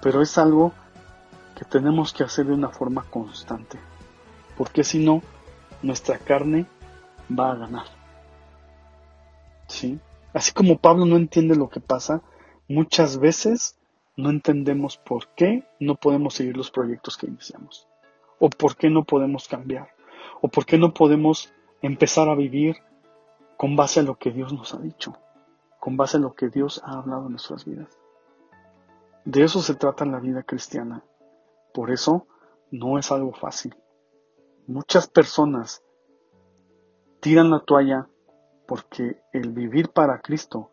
Pero 0.01 0.22
es 0.22 0.38
algo 0.38 0.74
que 1.56 1.65
tenemos 1.65 2.13
que 2.13 2.24
hacer 2.24 2.46
de 2.48 2.53
una 2.53 2.70
forma 2.70 3.03
constante. 3.03 3.79
Porque 4.58 4.84
si 4.84 5.00
no, 5.00 5.22
nuestra 5.82 6.18
carne 6.18 6.65
va 7.38 7.51
a 7.51 7.56
ganar. 7.56 7.86
¿Sí? 9.68 10.00
Así 10.34 10.51
como 10.51 10.77
Pablo 10.77 11.06
no 11.06 11.15
entiende 11.15 11.56
lo 11.56 11.70
que 11.70 11.79
pasa, 11.79 12.22
muchas 12.68 13.18
veces 13.20 13.77
no 14.15 14.29
entendemos 14.29 14.98
por 14.98 15.27
qué 15.29 15.63
no 15.79 15.96
podemos 15.96 16.34
seguir 16.34 16.58
los 16.58 16.72
proyectos 16.72 17.18
que 17.18 17.27
iniciamos. 17.27 17.88
O 18.39 18.50
por 18.50 18.75
qué 18.75 18.89
no 18.89 19.03
podemos 19.03 19.48
cambiar. 19.48 19.89
O 20.41 20.48
por 20.48 20.65
qué 20.65 20.77
no 20.77 20.93
podemos 20.93 21.53
empezar 21.81 22.29
a 22.29 22.36
vivir 22.36 22.77
con 23.58 23.75
base 23.75 24.00
a 24.00 24.03
lo 24.03 24.17
que 24.17 24.31
Dios 24.31 24.53
nos 24.53 24.74
ha 24.74 24.79
dicho. 24.79 25.13
Con 25.79 25.98
base 25.98 26.17
a 26.17 26.19
lo 26.19 26.34
que 26.34 26.50
Dios 26.50 26.81
ha 26.84 27.00
hablado 27.00 27.25
en 27.25 27.31
nuestras 27.31 27.65
vidas. 27.65 27.98
De 29.25 29.43
eso 29.43 29.62
se 29.62 29.75
trata 29.75 30.05
la 30.05 30.19
vida 30.19 30.43
cristiana. 30.43 31.03
Por 31.74 31.91
eso 31.91 32.25
no 32.72 32.98
es 32.98 33.12
algo 33.12 33.34
fácil. 33.34 33.75
Muchas 34.67 35.08
personas 35.08 35.84
tiran 37.19 37.50
la 37.50 37.60
toalla 37.60 38.08
porque 38.67 39.22
el 39.34 39.51
vivir 39.51 39.89
para 39.89 40.22
Cristo 40.22 40.72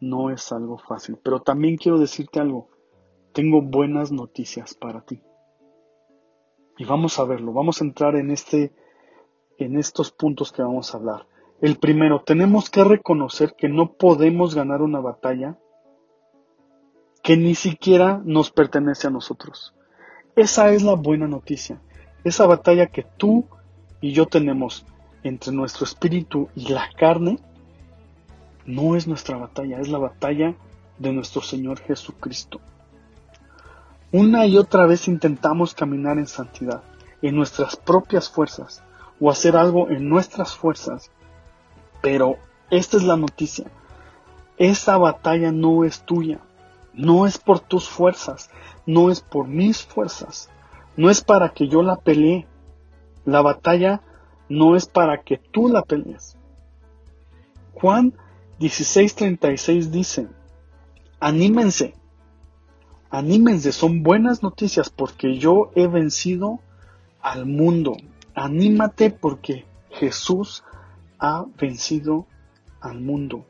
no 0.00 0.30
es 0.30 0.52
algo 0.52 0.78
fácil. 0.78 1.18
Pero 1.22 1.40
también 1.40 1.76
quiero 1.76 1.98
decirte 1.98 2.40
algo. 2.40 2.68
Tengo 3.32 3.62
buenas 3.62 4.12
noticias 4.12 4.74
para 4.74 5.02
ti. 5.02 5.22
Y 6.76 6.84
vamos 6.84 7.18
a 7.18 7.24
verlo. 7.24 7.52
Vamos 7.52 7.80
a 7.80 7.84
entrar 7.84 8.16
en 8.16 8.30
este 8.30 8.72
en 9.58 9.78
estos 9.78 10.10
puntos 10.10 10.52
que 10.52 10.62
vamos 10.62 10.94
a 10.94 10.98
hablar. 10.98 11.26
El 11.60 11.76
primero, 11.76 12.22
tenemos 12.24 12.70
que 12.70 12.84
reconocer 12.84 13.54
que 13.56 13.68
no 13.68 13.92
podemos 13.92 14.54
ganar 14.54 14.82
una 14.82 15.00
batalla 15.00 15.58
que 17.22 17.36
ni 17.36 17.54
siquiera 17.54 18.20
nos 18.24 18.50
pertenece 18.50 19.08
a 19.08 19.10
nosotros. 19.10 19.74
Esa 20.36 20.70
es 20.70 20.82
la 20.82 20.94
buena 20.94 21.26
noticia 21.26 21.80
esa 22.24 22.46
batalla 22.46 22.86
que 22.86 23.02
tú 23.02 23.46
y 24.00 24.12
yo 24.12 24.26
tenemos 24.26 24.84
entre 25.22 25.52
nuestro 25.52 25.84
espíritu 25.84 26.48
y 26.54 26.68
la 26.72 26.88
carne, 26.96 27.38
no 28.66 28.96
es 28.96 29.06
nuestra 29.06 29.36
batalla, 29.36 29.80
es 29.80 29.88
la 29.88 29.98
batalla 29.98 30.54
de 30.98 31.12
nuestro 31.12 31.42
Señor 31.42 31.80
Jesucristo. 31.80 32.60
Una 34.12 34.46
y 34.46 34.56
otra 34.56 34.86
vez 34.86 35.08
intentamos 35.08 35.74
caminar 35.74 36.18
en 36.18 36.26
santidad, 36.26 36.82
en 37.22 37.34
nuestras 37.34 37.76
propias 37.76 38.30
fuerzas, 38.30 38.82
o 39.20 39.30
hacer 39.30 39.56
algo 39.56 39.90
en 39.90 40.08
nuestras 40.08 40.56
fuerzas, 40.56 41.10
pero 42.00 42.36
esta 42.70 42.96
es 42.96 43.04
la 43.04 43.16
noticia. 43.16 43.66
Esa 44.56 44.96
batalla 44.98 45.52
no 45.52 45.84
es 45.84 46.02
tuya, 46.02 46.40
no 46.92 47.26
es 47.26 47.38
por 47.38 47.60
tus 47.60 47.88
fuerzas, 47.88 48.50
no 48.86 49.10
es 49.10 49.20
por 49.20 49.46
mis 49.46 49.82
fuerzas, 49.84 50.50
no 50.96 51.10
es 51.10 51.22
para 51.22 51.50
que 51.50 51.68
yo 51.68 51.82
la 51.82 51.96
pelee. 51.96 52.46
La 53.24 53.42
batalla 53.42 54.02
no 54.48 54.74
es 54.74 54.86
para 54.86 55.22
que 55.22 55.38
tú 55.38 55.68
la 55.68 55.82
pelees. 55.82 56.36
Juan 57.74 58.14
16:36 58.58 59.90
dice, 59.90 60.28
anímense, 61.20 61.94
anímense, 63.10 63.72
son 63.72 64.02
buenas 64.02 64.42
noticias 64.42 64.90
porque 64.90 65.38
yo 65.38 65.70
he 65.76 65.86
vencido 65.86 66.58
al 67.20 67.46
mundo. 67.46 67.96
Anímate 68.38 69.10
porque 69.10 69.64
Jesús 69.90 70.62
ha 71.18 71.44
vencido 71.60 72.26
al 72.80 73.00
mundo. 73.00 73.44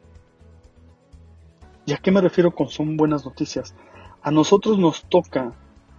¿Y 1.85 1.93
a 1.93 1.99
qué 1.99 2.11
me 2.11 2.23
refiero 2.23 2.55
con 2.55 2.71
son 2.71 2.97
buenas 2.97 3.27
noticias? 3.27 3.75
A 4.23 4.31
nosotros 4.31 4.79
nos 4.79 5.05
toca 5.05 5.53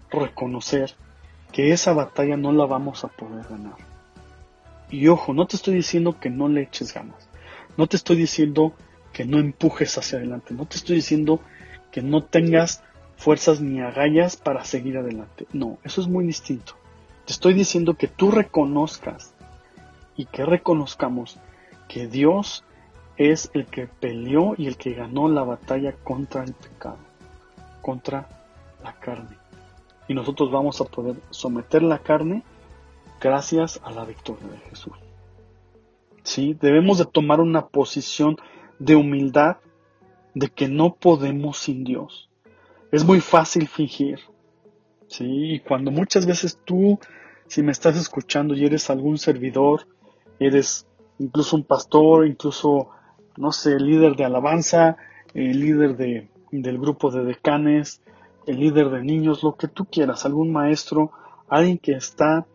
reconocer 0.10 0.96
que 1.52 1.72
esa 1.72 1.94
batalla 1.94 2.36
no 2.36 2.52
la 2.52 2.66
vamos 2.66 3.04
a 3.04 3.10
poder 3.10 3.46
ganar. 3.48 3.76
Y 4.90 5.08
ojo, 5.08 5.36
no 5.36 5.46
te 5.46 5.56
estoy 5.56 5.76
diciendo 5.76 6.20
que 6.20 6.32
no 6.32 6.48
le 6.48 6.64
eches 6.64 6.92
ganas. 6.92 7.30
No 7.78 7.86
te 7.86 7.96
estoy 7.96 8.16
diciendo 8.16 8.74
que 9.14 9.24
no 9.24 9.38
empujes 9.38 9.96
hacia 10.00 10.18
adelante. 10.18 10.56
No 10.56 10.66
te 10.66 10.78
estoy 10.78 10.96
diciendo 10.96 11.42
que 11.92 12.02
no 12.02 12.24
tengas 12.24 12.84
fuerzas 13.18 13.62
ni 13.62 13.82
agallas 13.82 14.36
para 14.36 14.66
seguir 14.66 14.98
adelante. 14.98 15.46
No, 15.54 15.78
eso 15.84 16.02
es 16.02 16.08
muy 16.08 16.26
distinto. 16.26 16.79
Te 17.30 17.34
estoy 17.34 17.54
diciendo 17.54 17.94
que 17.94 18.08
tú 18.08 18.32
reconozcas 18.32 19.36
y 20.16 20.26
que 20.26 20.46
reconozcamos 20.46 21.38
que 21.88 22.08
Dios 22.08 22.64
es 23.18 23.52
el 23.54 23.68
que 23.68 23.86
peleó 23.86 24.56
y 24.58 24.66
el 24.66 24.78
que 24.78 24.96
ganó 24.96 25.28
la 25.30 25.44
batalla 25.44 25.94
contra 25.94 26.44
el 26.44 26.56
pecado, 26.56 26.98
contra 27.84 28.28
la 28.84 28.94
carne 28.94 29.38
y 30.08 30.16
nosotros 30.16 30.50
vamos 30.50 30.82
a 30.82 30.86
poder 30.86 31.18
someter 31.30 31.84
la 31.84 32.00
carne 32.00 32.42
gracias 33.22 33.80
a 33.84 33.92
la 33.92 34.06
victoria 34.06 34.48
de 34.48 34.58
Jesús. 34.68 34.94
¿Sí? 36.24 36.58
Debemos 36.60 36.98
de 36.98 37.06
tomar 37.06 37.42
una 37.42 37.68
posición 37.68 38.38
de 38.80 38.96
humildad 38.96 39.58
de 40.34 40.50
que 40.50 40.68
no 40.68 40.96
podemos 40.96 41.60
sin 41.60 41.84
Dios. 41.84 42.28
Es 42.92 43.06
muy 43.06 43.22
fácil 43.22 43.68
fingir. 43.68 44.20
¿Sí? 45.10 45.56
Y 45.56 45.60
cuando 45.60 45.92
muchas 45.92 46.26
veces 46.26 46.58
tú, 46.64 46.98
si 47.48 47.62
me 47.62 47.74
estás 47.74 47.98
escuchando 47.98 48.56
y 48.56 48.66
eres 48.66 48.90
algún 48.90 49.18
servidor 49.18 49.86
eres 50.40 50.88
incluso 51.20 51.56
un 51.56 51.64
pastor, 51.64 52.26
incluso, 52.26 52.90
no 53.38 53.52
sé, 53.52 53.78
líder 53.80 54.16
de 54.16 54.26
alabanza, 54.26 54.98
el 55.34 55.60
líder 55.60 55.98
de, 55.98 56.30
del 56.52 56.80
grupo 56.80 57.12
de 57.12 57.26
decanes, 57.26 58.02
el 58.48 58.60
líder 58.60 58.90
de 58.90 59.04
niños, 59.04 59.44
lo 59.44 59.56
que 59.56 59.68
tú 59.68 59.86
quieras, 59.86 60.26
algún 60.26 60.52
maestro, 60.52 61.12
alguien 61.50 61.78
que 61.78 61.92
está 61.92 62.48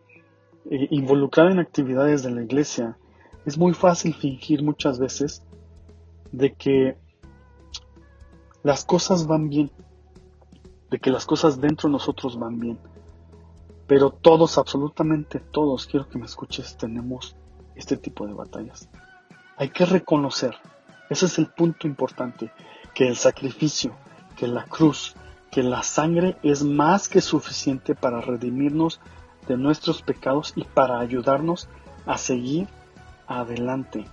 eh, 0.69 0.87
involucrado 0.89 1.51
en 1.51 1.59
actividades 1.59 2.23
de 2.23 2.31
la 2.31 2.41
iglesia, 2.41 2.97
es 3.45 3.57
muy 3.57 3.73
fácil 3.73 4.15
fingir 4.15 4.63
muchas 4.63 4.99
veces 4.99 5.43
de 6.31 6.53
que 6.53 6.97
las 8.63 8.83
cosas 8.83 9.27
van 9.27 9.49
bien, 9.49 9.71
de 10.89 10.99
que 10.99 11.11
las 11.11 11.25
cosas 11.25 11.59
dentro 11.59 11.89
de 11.89 11.93
nosotros 11.93 12.37
van 12.37 12.59
bien. 12.59 12.79
Pero 13.87 14.09
todos, 14.09 14.57
absolutamente 14.57 15.39
todos, 15.39 15.85
quiero 15.85 16.09
que 16.09 16.17
me 16.17 16.25
escuches, 16.25 16.77
tenemos 16.77 17.35
este 17.75 17.97
tipo 17.97 18.25
de 18.25 18.33
batallas. 18.33 18.89
Hay 19.57 19.69
que 19.69 19.85
reconocer, 19.85 20.55
ese 21.09 21.27
es 21.27 21.37
el 21.37 21.47
punto 21.47 21.87
importante, 21.87 22.51
que 22.93 23.07
el 23.07 23.15
sacrificio, 23.15 23.95
que 24.35 24.47
la 24.47 24.65
cruz, 24.65 25.15
que 25.51 25.63
la 25.63 25.83
sangre 25.83 26.37
es 26.43 26.63
más 26.63 27.07
que 27.07 27.21
suficiente 27.21 27.95
para 27.95 28.21
redimirnos 28.21 28.99
de 29.47 29.57
nuestros 29.57 30.01
pecados 30.01 30.53
y 30.55 30.63
para 30.63 30.99
ayudarnos 30.99 31.69
a 32.05 32.17
seguir 32.17 32.67
adelante. 33.27 34.05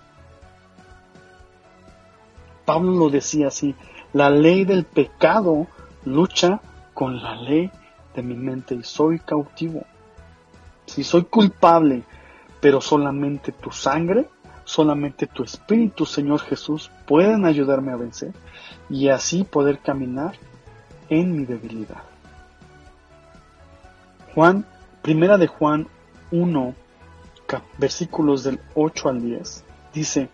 Pablo 2.64 2.92
lo 2.92 3.10
decía 3.10 3.48
así, 3.48 3.74
la 4.12 4.30
ley 4.30 4.64
del 4.64 4.84
pecado 4.84 5.66
lucha 6.04 6.60
con 6.94 7.22
la 7.22 7.36
ley 7.36 7.70
de 8.14 8.22
mi 8.22 8.34
mente 8.34 8.74
y 8.74 8.82
soy 8.82 9.18
cautivo. 9.18 9.84
Si 10.86 11.04
soy 11.04 11.24
culpable, 11.24 12.02
pero 12.60 12.80
solamente 12.80 13.52
tu 13.52 13.70
sangre, 13.70 14.28
solamente 14.64 15.26
tu 15.26 15.42
espíritu, 15.42 16.04
Señor 16.04 16.40
Jesús, 16.40 16.90
pueden 17.06 17.44
ayudarme 17.44 17.92
a 17.92 17.96
vencer 17.96 18.32
y 18.90 19.08
así 19.08 19.44
poder 19.44 19.78
caminar 19.78 20.34
en 21.08 21.36
mi 21.36 21.44
debilidad. 21.44 22.02
Juan, 24.34 24.66
primera 25.02 25.38
de 25.38 25.46
Juan 25.46 25.88
1, 26.30 26.74
versículos 27.78 28.44
del 28.44 28.60
8 28.74 29.08
al 29.08 29.22
10, 29.22 29.64
dice, 29.92 30.30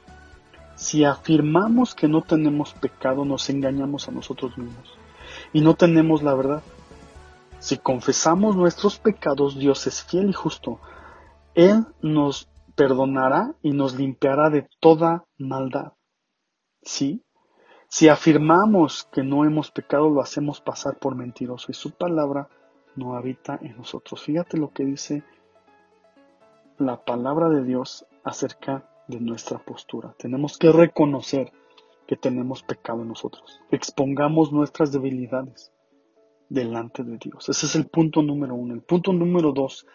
si 0.77 1.05
afirmamos 1.05 1.95
que 1.95 2.07
no 2.07 2.23
tenemos 2.23 2.73
pecado, 2.75 3.25
nos 3.25 3.51
engañamos 3.51 4.07
a 4.09 4.13
nosotros 4.13 4.57
mismos 4.57 4.99
y 5.53 5.61
no 5.61 5.75
tenemos 5.75 6.23
la 6.23 6.35
verdad. 6.35 6.63
Si 7.59 7.79
confesamos 7.79 8.57
nuestros 8.57 8.99
pecados, 8.99 9.59
Dios 9.59 9.87
es 9.87 10.03
fiel 10.05 10.31
y 10.31 10.33
justo. 10.33 10.79
Él 11.55 11.87
nos 12.03 12.49
perdonará 12.77 13.55
y 13.63 13.73
nos 13.73 13.97
limpiará 13.97 14.51
de 14.51 14.69
toda 14.81 15.25
maldad. 15.37 15.95
¿Sí? 16.83 17.25
Si 17.89 18.09
afirmamos 18.09 19.09
que 19.11 19.23
no 19.23 19.45
hemos 19.45 19.71
pecado, 19.71 20.11
lo 20.11 20.21
hacemos 20.21 20.61
pasar 20.61 20.99
por 20.99 21.17
mentiroso 21.17 21.67
y 21.71 21.75
su 21.75 21.91
palabra 21.93 22.49
no 22.95 23.15
habita 23.17 23.59
en 23.63 23.77
nosotros. 23.77 24.23
Fíjate 24.23 24.59
lo 24.59 24.71
que 24.71 24.85
dice 24.85 25.25
la 26.77 27.05
palabra 27.05 27.49
de 27.49 27.65
Dios 27.65 28.07
acerca 28.23 28.89
de 29.09 29.21
nuestra 29.21 29.59
postura. 29.59 30.15
Tenemos 30.19 30.59
que 30.59 30.71
reconocer 30.71 31.53
que 32.09 32.17
tenemos 32.17 32.63
pecado 32.63 33.03
en 33.03 33.09
nosotros. 33.09 33.61
Expongamos 33.71 34.51
nuestras 34.51 34.91
debilidades 34.91 35.71
delante 36.49 37.05
de 37.05 37.19
Dios. 37.19 37.51
Ese 37.51 37.67
es 37.67 37.75
el 37.77 37.87
punto 37.87 38.23
número 38.23 38.55
uno. 38.55 38.73
El 38.73 38.81
punto 38.81 39.13
número 39.13 39.53
dos, 39.53 39.87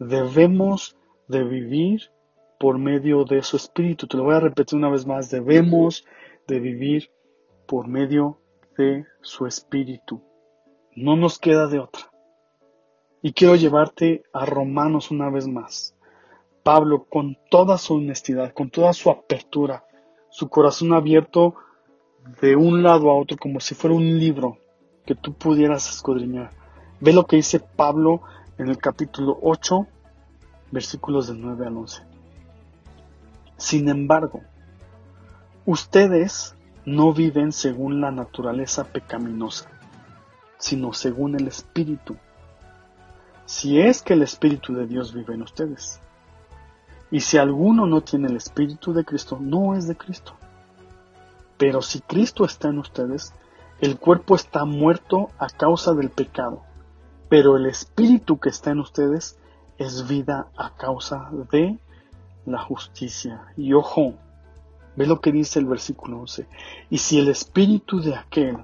debemos 0.00 0.96
de 1.28 1.44
vivir 1.44 2.10
por 2.58 2.76
medio 2.76 3.24
de 3.24 3.44
su 3.44 3.56
espíritu. 3.56 4.08
Te 4.08 4.16
lo 4.16 4.24
voy 4.24 4.34
a 4.34 4.40
repetir 4.40 4.76
una 4.76 4.90
vez 4.90 5.06
más. 5.06 5.30
Debemos 5.30 6.04
de 6.48 6.58
vivir 6.58 7.12
por 7.68 7.86
medio 7.86 8.40
de 8.76 9.06
su 9.22 9.46
espíritu. 9.46 10.20
No 10.96 11.14
nos 11.14 11.38
queda 11.38 11.68
de 11.68 11.78
otra. 11.78 12.10
Y 13.22 13.32
quiero 13.32 13.54
llevarte 13.54 14.24
a 14.32 14.44
Romanos 14.44 15.12
una 15.12 15.30
vez 15.30 15.46
más. 15.46 15.96
Pablo, 16.64 17.04
con 17.04 17.38
toda 17.48 17.78
su 17.78 17.94
honestidad, 17.94 18.52
con 18.54 18.70
toda 18.70 18.92
su 18.92 19.08
apertura, 19.08 19.84
su 20.30 20.48
corazón 20.48 20.92
abierto 20.92 21.54
de 22.40 22.56
un 22.56 22.82
lado 22.82 23.10
a 23.10 23.14
otro 23.14 23.36
como 23.36 23.60
si 23.60 23.74
fuera 23.74 23.96
un 23.96 24.18
libro 24.18 24.58
que 25.04 25.14
tú 25.14 25.34
pudieras 25.34 25.88
escudriñar. 25.90 26.50
Ve 27.00 27.12
lo 27.12 27.26
que 27.26 27.36
dice 27.36 27.60
Pablo 27.60 28.22
en 28.58 28.68
el 28.68 28.78
capítulo 28.78 29.38
8, 29.42 29.86
versículos 30.70 31.28
del 31.28 31.40
9 31.40 31.66
al 31.66 31.76
11. 31.76 32.02
Sin 33.56 33.88
embargo, 33.88 34.42
ustedes 35.66 36.54
no 36.84 37.12
viven 37.12 37.52
según 37.52 38.00
la 38.00 38.10
naturaleza 38.10 38.84
pecaminosa, 38.84 39.70
sino 40.58 40.92
según 40.92 41.34
el 41.34 41.48
Espíritu. 41.48 42.16
Si 43.46 43.80
es 43.80 44.02
que 44.02 44.12
el 44.12 44.22
Espíritu 44.22 44.74
de 44.74 44.86
Dios 44.86 45.12
vive 45.12 45.34
en 45.34 45.42
ustedes. 45.42 46.00
Y 47.10 47.20
si 47.20 47.38
alguno 47.38 47.86
no 47.86 48.02
tiene 48.02 48.28
el 48.28 48.36
Espíritu 48.36 48.92
de 48.92 49.04
Cristo, 49.04 49.38
no 49.40 49.74
es 49.74 49.88
de 49.88 49.96
Cristo. 49.96 50.34
Pero 51.58 51.82
si 51.82 52.00
Cristo 52.00 52.44
está 52.44 52.68
en 52.68 52.78
ustedes, 52.78 53.34
el 53.80 53.98
cuerpo 53.98 54.34
está 54.34 54.64
muerto 54.64 55.30
a 55.38 55.48
causa 55.48 55.94
del 55.94 56.10
pecado, 56.10 56.62
pero 57.28 57.56
el 57.56 57.66
Espíritu 57.66 58.38
que 58.38 58.50
está 58.50 58.70
en 58.70 58.80
ustedes 58.80 59.38
es 59.78 60.06
vida 60.06 60.48
a 60.56 60.74
causa 60.76 61.30
de 61.50 61.78
la 62.44 62.58
justicia. 62.58 63.46
Y 63.56 63.72
ojo, 63.72 64.14
ve 64.96 65.06
lo 65.06 65.20
que 65.20 65.32
dice 65.32 65.58
el 65.58 65.66
versículo 65.66 66.20
11. 66.20 66.46
Y 66.90 66.98
si 66.98 67.18
el 67.18 67.28
Espíritu 67.28 68.00
de 68.00 68.14
aquel 68.14 68.58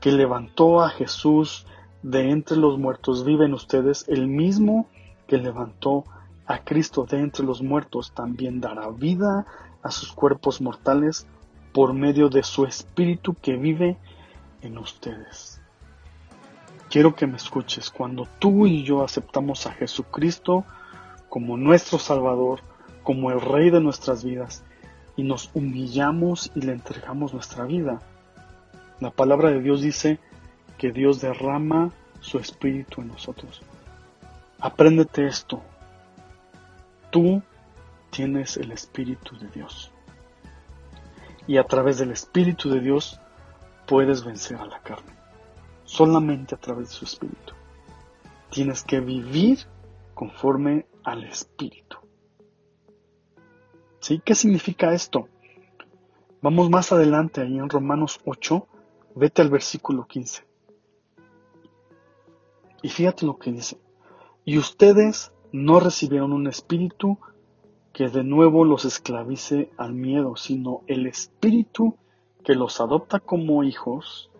que 0.00 0.12
levantó 0.12 0.82
a 0.82 0.88
Jesús 0.88 1.66
de 2.02 2.30
entre 2.30 2.56
los 2.56 2.78
muertos 2.78 3.24
vive 3.24 3.44
en 3.44 3.54
ustedes, 3.54 4.08
el 4.08 4.26
mismo 4.26 4.86
que 5.26 5.36
levantó 5.36 6.04
a 6.08 6.15
Cristo 6.64 7.04
de 7.04 7.18
entre 7.18 7.44
los 7.44 7.62
muertos 7.62 8.12
también 8.12 8.60
dará 8.60 8.88
vida 8.90 9.46
a 9.82 9.90
sus 9.90 10.12
cuerpos 10.12 10.60
mortales 10.60 11.26
por 11.72 11.92
medio 11.92 12.28
de 12.28 12.42
su 12.42 12.64
Espíritu 12.64 13.34
que 13.34 13.56
vive 13.56 13.98
en 14.62 14.78
ustedes. 14.78 15.60
Quiero 16.88 17.14
que 17.14 17.26
me 17.26 17.36
escuches, 17.36 17.90
cuando 17.90 18.28
tú 18.38 18.66
y 18.66 18.84
yo 18.84 19.02
aceptamos 19.02 19.66
a 19.66 19.72
Jesucristo 19.72 20.64
como 21.28 21.56
nuestro 21.56 21.98
Salvador, 21.98 22.60
como 23.02 23.30
el 23.30 23.40
Rey 23.40 23.70
de 23.70 23.80
nuestras 23.80 24.24
vidas, 24.24 24.64
y 25.16 25.24
nos 25.24 25.50
humillamos 25.54 26.52
y 26.54 26.60
le 26.60 26.72
entregamos 26.72 27.34
nuestra 27.34 27.64
vida, 27.64 28.00
la 29.00 29.10
palabra 29.10 29.50
de 29.50 29.60
Dios 29.60 29.82
dice 29.82 30.18
que 30.78 30.92
Dios 30.92 31.20
derrama 31.20 31.90
su 32.20 32.38
Espíritu 32.38 33.02
en 33.02 33.08
nosotros. 33.08 33.62
Apréndete 34.60 35.26
esto, 35.26 35.62
Tú 37.16 37.42
tienes 38.10 38.58
el 38.58 38.72
Espíritu 38.72 39.38
de 39.38 39.48
Dios. 39.48 39.90
Y 41.46 41.56
a 41.56 41.64
través 41.64 41.96
del 41.96 42.10
Espíritu 42.10 42.68
de 42.68 42.80
Dios 42.80 43.18
puedes 43.86 44.22
vencer 44.22 44.58
a 44.58 44.66
la 44.66 44.80
carne. 44.80 45.14
Solamente 45.84 46.54
a 46.54 46.58
través 46.58 46.90
de 46.90 46.94
su 46.94 47.06
Espíritu. 47.06 47.54
Tienes 48.50 48.84
que 48.84 49.00
vivir 49.00 49.60
conforme 50.12 50.84
al 51.04 51.24
Espíritu. 51.24 51.96
¿Sí? 54.00 54.20
¿Qué 54.22 54.34
significa 54.34 54.92
esto? 54.92 55.26
Vamos 56.42 56.68
más 56.68 56.92
adelante 56.92 57.40
ahí 57.40 57.56
en 57.56 57.70
Romanos 57.70 58.20
8, 58.26 58.68
vete 59.14 59.40
al 59.40 59.48
versículo 59.48 60.06
15. 60.06 60.46
Y 62.82 62.90
fíjate 62.90 63.24
lo 63.24 63.38
que 63.38 63.52
dice. 63.52 63.80
Y 64.44 64.58
ustedes 64.58 65.32
no 65.52 65.80
recibieron 65.80 66.32
un 66.32 66.46
espíritu 66.46 67.18
que 67.92 68.08
de 68.08 68.24
nuevo 68.24 68.64
los 68.64 68.84
esclavice 68.84 69.70
al 69.78 69.94
miedo, 69.94 70.36
sino 70.36 70.82
el 70.86 71.06
espíritu 71.06 71.96
que 72.44 72.54
los 72.54 72.80
adopta 72.80 73.20
como 73.20 73.64
hijos 73.64 74.30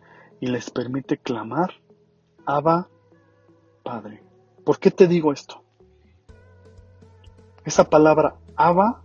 y 0.40 0.48
les 0.48 0.70
permite 0.70 1.16
clamar, 1.16 1.70
Abba, 2.44 2.88
Padre. 3.82 4.22
¿Por 4.64 4.78
qué 4.78 4.90
te 4.90 5.06
digo 5.06 5.32
esto? 5.32 5.62
Esa 7.64 7.88
palabra 7.88 8.36
Abba, 8.56 9.02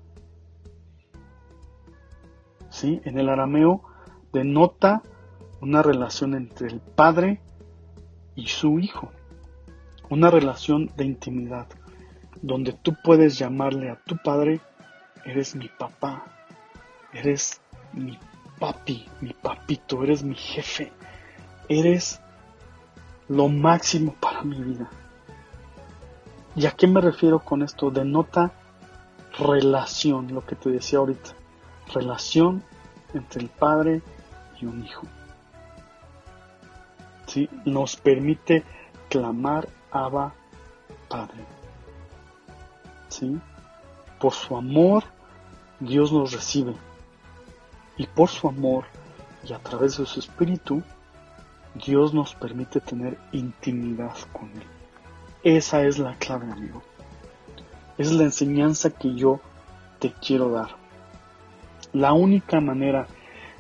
¿sí? 2.70 3.02
en 3.06 3.18
el 3.18 3.30
arameo, 3.30 3.84
denota 4.34 5.02
una 5.62 5.82
relación 5.82 6.34
entre 6.34 6.68
el 6.68 6.80
Padre 6.80 7.42
y 8.36 8.48
su 8.48 8.80
Hijo, 8.80 9.12
una 10.10 10.30
relación 10.30 10.92
de 10.98 11.06
intimidad 11.06 11.68
donde 12.42 12.74
tú 12.74 12.96
puedes 13.04 13.38
llamarle 13.38 13.90
a 13.90 13.96
tu 13.96 14.18
padre, 14.18 14.62
eres 15.26 15.56
mi 15.56 15.68
papá, 15.68 16.26
eres 17.14 17.62
mi 17.94 18.18
papi, 18.60 19.08
mi 19.22 19.34
papito, 19.34 20.04
eres 20.04 20.24
mi 20.24 20.36
jefe, 20.36 20.92
eres 21.70 22.20
lo 23.28 23.48
máximo 23.48 24.16
para 24.20 24.44
mi 24.44 24.62
vida. 24.62 24.90
¿Y 26.56 26.66
a 26.66 26.72
qué 26.72 26.88
me 26.88 27.00
refiero 27.00 27.40
con 27.40 27.62
esto? 27.62 27.92
Denota 27.92 28.52
relación, 29.40 30.34
lo 30.34 30.46
que 30.46 30.56
te 30.56 30.70
decía 30.70 31.00
ahorita, 31.00 31.32
relación 31.94 32.64
entre 33.14 33.44
el 33.44 33.50
Padre 33.50 34.02
y 34.60 34.66
un 34.66 34.84
Hijo. 34.84 35.08
¿Sí? 37.28 37.50
Nos 37.66 37.96
permite 37.96 38.64
clamar 39.10 39.70
Abba 39.92 40.34
Padre. 41.08 41.61
¿Sí? 43.12 43.38
Por 44.20 44.34
su 44.34 44.56
amor, 44.56 45.04
Dios 45.82 46.14
nos 46.14 46.32
recibe. 46.32 46.74
Y 47.98 48.08
por 48.08 48.30
su 48.30 48.48
amor 48.48 48.86
y 49.44 49.52
a 49.52 49.60
través 49.60 49.98
de 49.98 50.06
su 50.06 50.22
Espíritu, 50.22 50.82
Dios 51.76 52.14
nos 52.14 52.34
permite 52.36 52.80
tener 52.80 53.18
intimidad 53.34 54.16
con 54.32 54.50
Él. 54.52 54.64
Esa 55.44 55.84
es 55.84 56.00
la 56.00 56.16
clave, 56.16 56.50
amigo. 56.50 56.82
Es 57.98 58.14
la 58.14 58.24
enseñanza 58.24 58.92
que 58.92 59.14
yo 59.14 59.42
te 60.00 60.14
quiero 60.14 60.50
dar. 60.50 60.70
La 61.92 62.14
única 62.14 62.62
manera 62.62 63.08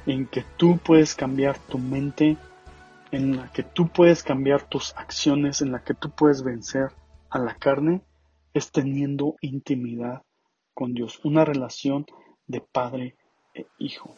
en 0.05 0.27
que 0.27 0.45
tú 0.55 0.77
puedes 0.77 1.13
cambiar 1.13 1.57
tu 1.59 1.77
mente, 1.77 2.37
en 3.11 3.35
la 3.35 3.51
que 3.51 3.63
tú 3.63 3.89
puedes 3.89 4.23
cambiar 4.23 4.63
tus 4.63 4.95
acciones, 4.95 5.61
en 5.61 5.73
la 5.73 5.83
que 5.83 5.93
tú 5.93 6.09
puedes 6.09 6.41
vencer 6.41 6.93
a 7.29 7.37
la 7.37 7.55
carne, 7.55 8.01
es 8.53 8.71
teniendo 8.71 9.35
intimidad 9.41 10.23
con 10.73 10.93
Dios, 10.93 11.19
una 11.23 11.45
relación 11.45 12.05
de 12.47 12.61
padre 12.61 13.15
e 13.53 13.65
hijo. 13.79 14.15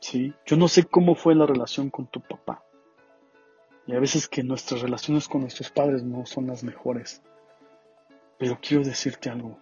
¿Sí? 0.00 0.32
Yo 0.46 0.56
no 0.56 0.68
sé 0.68 0.84
cómo 0.84 1.14
fue 1.14 1.34
la 1.34 1.46
relación 1.46 1.90
con 1.90 2.06
tu 2.06 2.20
papá. 2.20 2.64
Y 3.86 3.94
a 3.94 4.00
veces 4.00 4.28
que 4.28 4.42
nuestras 4.42 4.82
relaciones 4.82 5.28
con 5.28 5.42
nuestros 5.42 5.70
padres 5.70 6.02
no 6.02 6.26
son 6.26 6.46
las 6.46 6.62
mejores. 6.64 7.22
Pero 8.38 8.58
quiero 8.60 8.84
decirte 8.84 9.30
algo. 9.30 9.58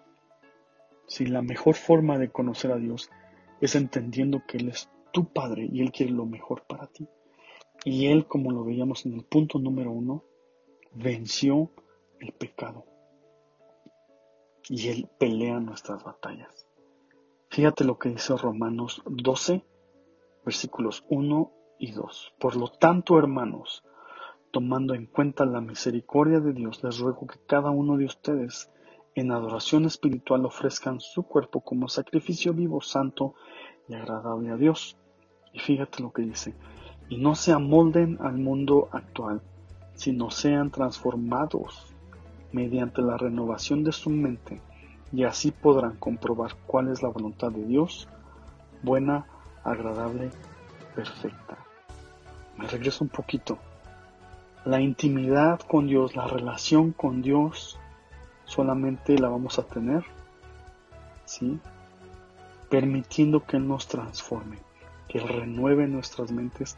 Si 1.06 1.26
la 1.26 1.42
mejor 1.42 1.74
forma 1.74 2.18
de 2.18 2.30
conocer 2.30 2.72
a 2.72 2.76
Dios 2.76 3.10
es 3.60 3.74
entendiendo 3.74 4.42
que 4.46 4.58
Él 4.58 4.68
es 4.68 4.88
tu 5.12 5.32
Padre 5.32 5.68
y 5.70 5.80
Él 5.80 5.92
quiere 5.92 6.12
lo 6.12 6.26
mejor 6.26 6.64
para 6.66 6.86
ti. 6.86 7.06
Y 7.84 8.06
Él, 8.06 8.26
como 8.26 8.52
lo 8.52 8.64
veíamos 8.64 9.06
en 9.06 9.14
el 9.14 9.24
punto 9.24 9.58
número 9.58 9.90
uno, 9.90 10.24
venció 10.92 11.70
el 12.20 12.32
pecado. 12.32 12.84
Y 14.70 14.86
Él 14.86 15.08
pelea 15.18 15.58
nuestras 15.58 16.04
batallas. 16.04 16.68
Fíjate 17.48 17.82
lo 17.82 17.98
que 17.98 18.10
dice 18.10 18.36
Romanos 18.36 19.02
12, 19.04 19.64
versículos 20.44 21.04
1 21.08 21.52
y 21.80 21.90
2. 21.90 22.34
Por 22.38 22.54
lo 22.54 22.68
tanto, 22.68 23.18
hermanos, 23.18 23.82
tomando 24.52 24.94
en 24.94 25.06
cuenta 25.06 25.44
la 25.44 25.60
misericordia 25.60 26.38
de 26.38 26.52
Dios, 26.52 26.84
les 26.84 27.00
ruego 27.00 27.26
que 27.26 27.40
cada 27.48 27.70
uno 27.70 27.96
de 27.96 28.04
ustedes 28.04 28.70
en 29.16 29.32
adoración 29.32 29.86
espiritual 29.86 30.46
ofrezcan 30.46 31.00
su 31.00 31.24
cuerpo 31.24 31.62
como 31.62 31.88
sacrificio 31.88 32.54
vivo, 32.54 32.80
santo 32.80 33.34
y 33.88 33.94
agradable 33.94 34.50
a 34.50 34.56
Dios. 34.56 34.96
Y 35.52 35.58
fíjate 35.58 36.00
lo 36.00 36.12
que 36.12 36.22
dice, 36.22 36.54
y 37.08 37.16
no 37.16 37.34
se 37.34 37.50
amolden 37.50 38.18
al 38.20 38.38
mundo 38.38 38.88
actual, 38.92 39.42
sino 39.94 40.30
sean 40.30 40.70
transformados 40.70 41.92
mediante 42.52 43.02
la 43.02 43.16
renovación 43.16 43.84
de 43.84 43.92
su 43.92 44.10
mente, 44.10 44.60
y 45.12 45.24
así 45.24 45.50
podrán 45.50 45.96
comprobar 45.96 46.56
cuál 46.66 46.88
es 46.88 47.02
la 47.02 47.08
voluntad 47.08 47.50
de 47.50 47.64
Dios, 47.64 48.08
buena, 48.82 49.26
agradable, 49.64 50.30
perfecta. 50.94 51.58
Me 52.56 52.66
regreso 52.66 53.04
un 53.04 53.10
poquito. 53.10 53.58
La 54.64 54.80
intimidad 54.80 55.60
con 55.60 55.86
Dios, 55.86 56.14
la 56.14 56.26
relación 56.26 56.92
con 56.92 57.22
Dios, 57.22 57.78
solamente 58.44 59.18
la 59.18 59.28
vamos 59.28 59.58
a 59.58 59.62
tener, 59.62 60.04
¿sí? 61.24 61.58
Permitiendo 62.68 63.44
que 63.44 63.56
Él 63.56 63.66
nos 63.66 63.88
transforme, 63.88 64.58
que 65.08 65.18
Él 65.18 65.28
renueve 65.28 65.86
nuestras 65.86 66.30
mentes 66.30 66.76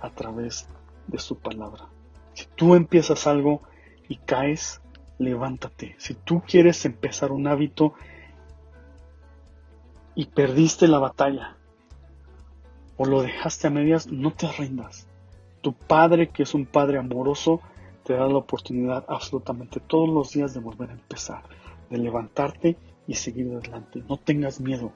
a 0.00 0.10
través 0.10 0.66
de 1.06 1.18
su 1.18 1.38
palabra. 1.38 1.84
Si 2.34 2.46
tú 2.56 2.74
empiezas 2.74 3.26
algo 3.26 3.62
y 4.08 4.16
caes, 4.16 4.80
levántate. 5.20 5.94
Si 5.98 6.14
tú 6.14 6.42
quieres 6.46 6.84
empezar 6.86 7.30
un 7.30 7.46
hábito 7.46 7.92
y 10.14 10.26
perdiste 10.26 10.88
la 10.88 10.98
batalla 10.98 11.56
o 12.96 13.04
lo 13.04 13.22
dejaste 13.22 13.66
a 13.66 13.70
medias, 13.70 14.10
no 14.10 14.32
te 14.32 14.50
rindas. 14.50 15.06
Tu 15.60 15.74
Padre, 15.74 16.30
que 16.30 16.42
es 16.42 16.54
un 16.54 16.64
Padre 16.64 16.98
amoroso, 16.98 17.60
te 18.04 18.14
da 18.14 18.26
la 18.26 18.38
oportunidad 18.38 19.04
absolutamente 19.08 19.78
todos 19.78 20.08
los 20.08 20.32
días 20.32 20.54
de 20.54 20.60
volver 20.60 20.90
a 20.90 20.94
empezar, 20.94 21.42
de 21.90 21.98
levantarte 21.98 22.76
y 23.06 23.14
seguir 23.14 23.52
adelante. 23.54 24.02
No 24.08 24.16
tengas 24.16 24.58
miedo. 24.58 24.92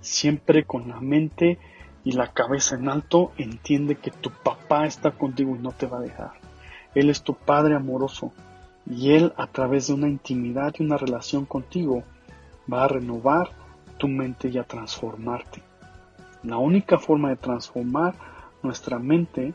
Siempre 0.00 0.64
con 0.64 0.88
la 0.88 1.00
mente 1.00 1.58
y 2.04 2.12
la 2.12 2.32
cabeza 2.32 2.76
en 2.76 2.88
alto, 2.88 3.32
entiende 3.38 3.96
que 3.96 4.10
tu 4.10 4.30
papá 4.30 4.86
está 4.86 5.12
contigo 5.12 5.56
y 5.56 5.58
no 5.58 5.72
te 5.72 5.86
va 5.86 5.98
a 5.98 6.02
dejar. 6.02 6.32
Él 6.94 7.08
es 7.08 7.22
tu 7.22 7.34
Padre 7.34 7.74
amoroso 7.74 8.32
y 8.90 9.12
Él 9.12 9.32
a 9.36 9.46
través 9.46 9.88
de 9.88 9.94
una 9.94 10.08
intimidad 10.08 10.74
y 10.78 10.82
una 10.82 10.96
relación 10.96 11.44
contigo 11.44 12.02
va 12.72 12.84
a 12.84 12.88
renovar 12.88 13.50
tu 13.98 14.08
mente 14.08 14.48
y 14.48 14.58
a 14.58 14.64
transformarte. 14.64 15.62
La 16.42 16.56
única 16.56 16.98
forma 16.98 17.30
de 17.30 17.36
transformar 17.36 18.14
nuestra 18.62 18.98
mente 18.98 19.54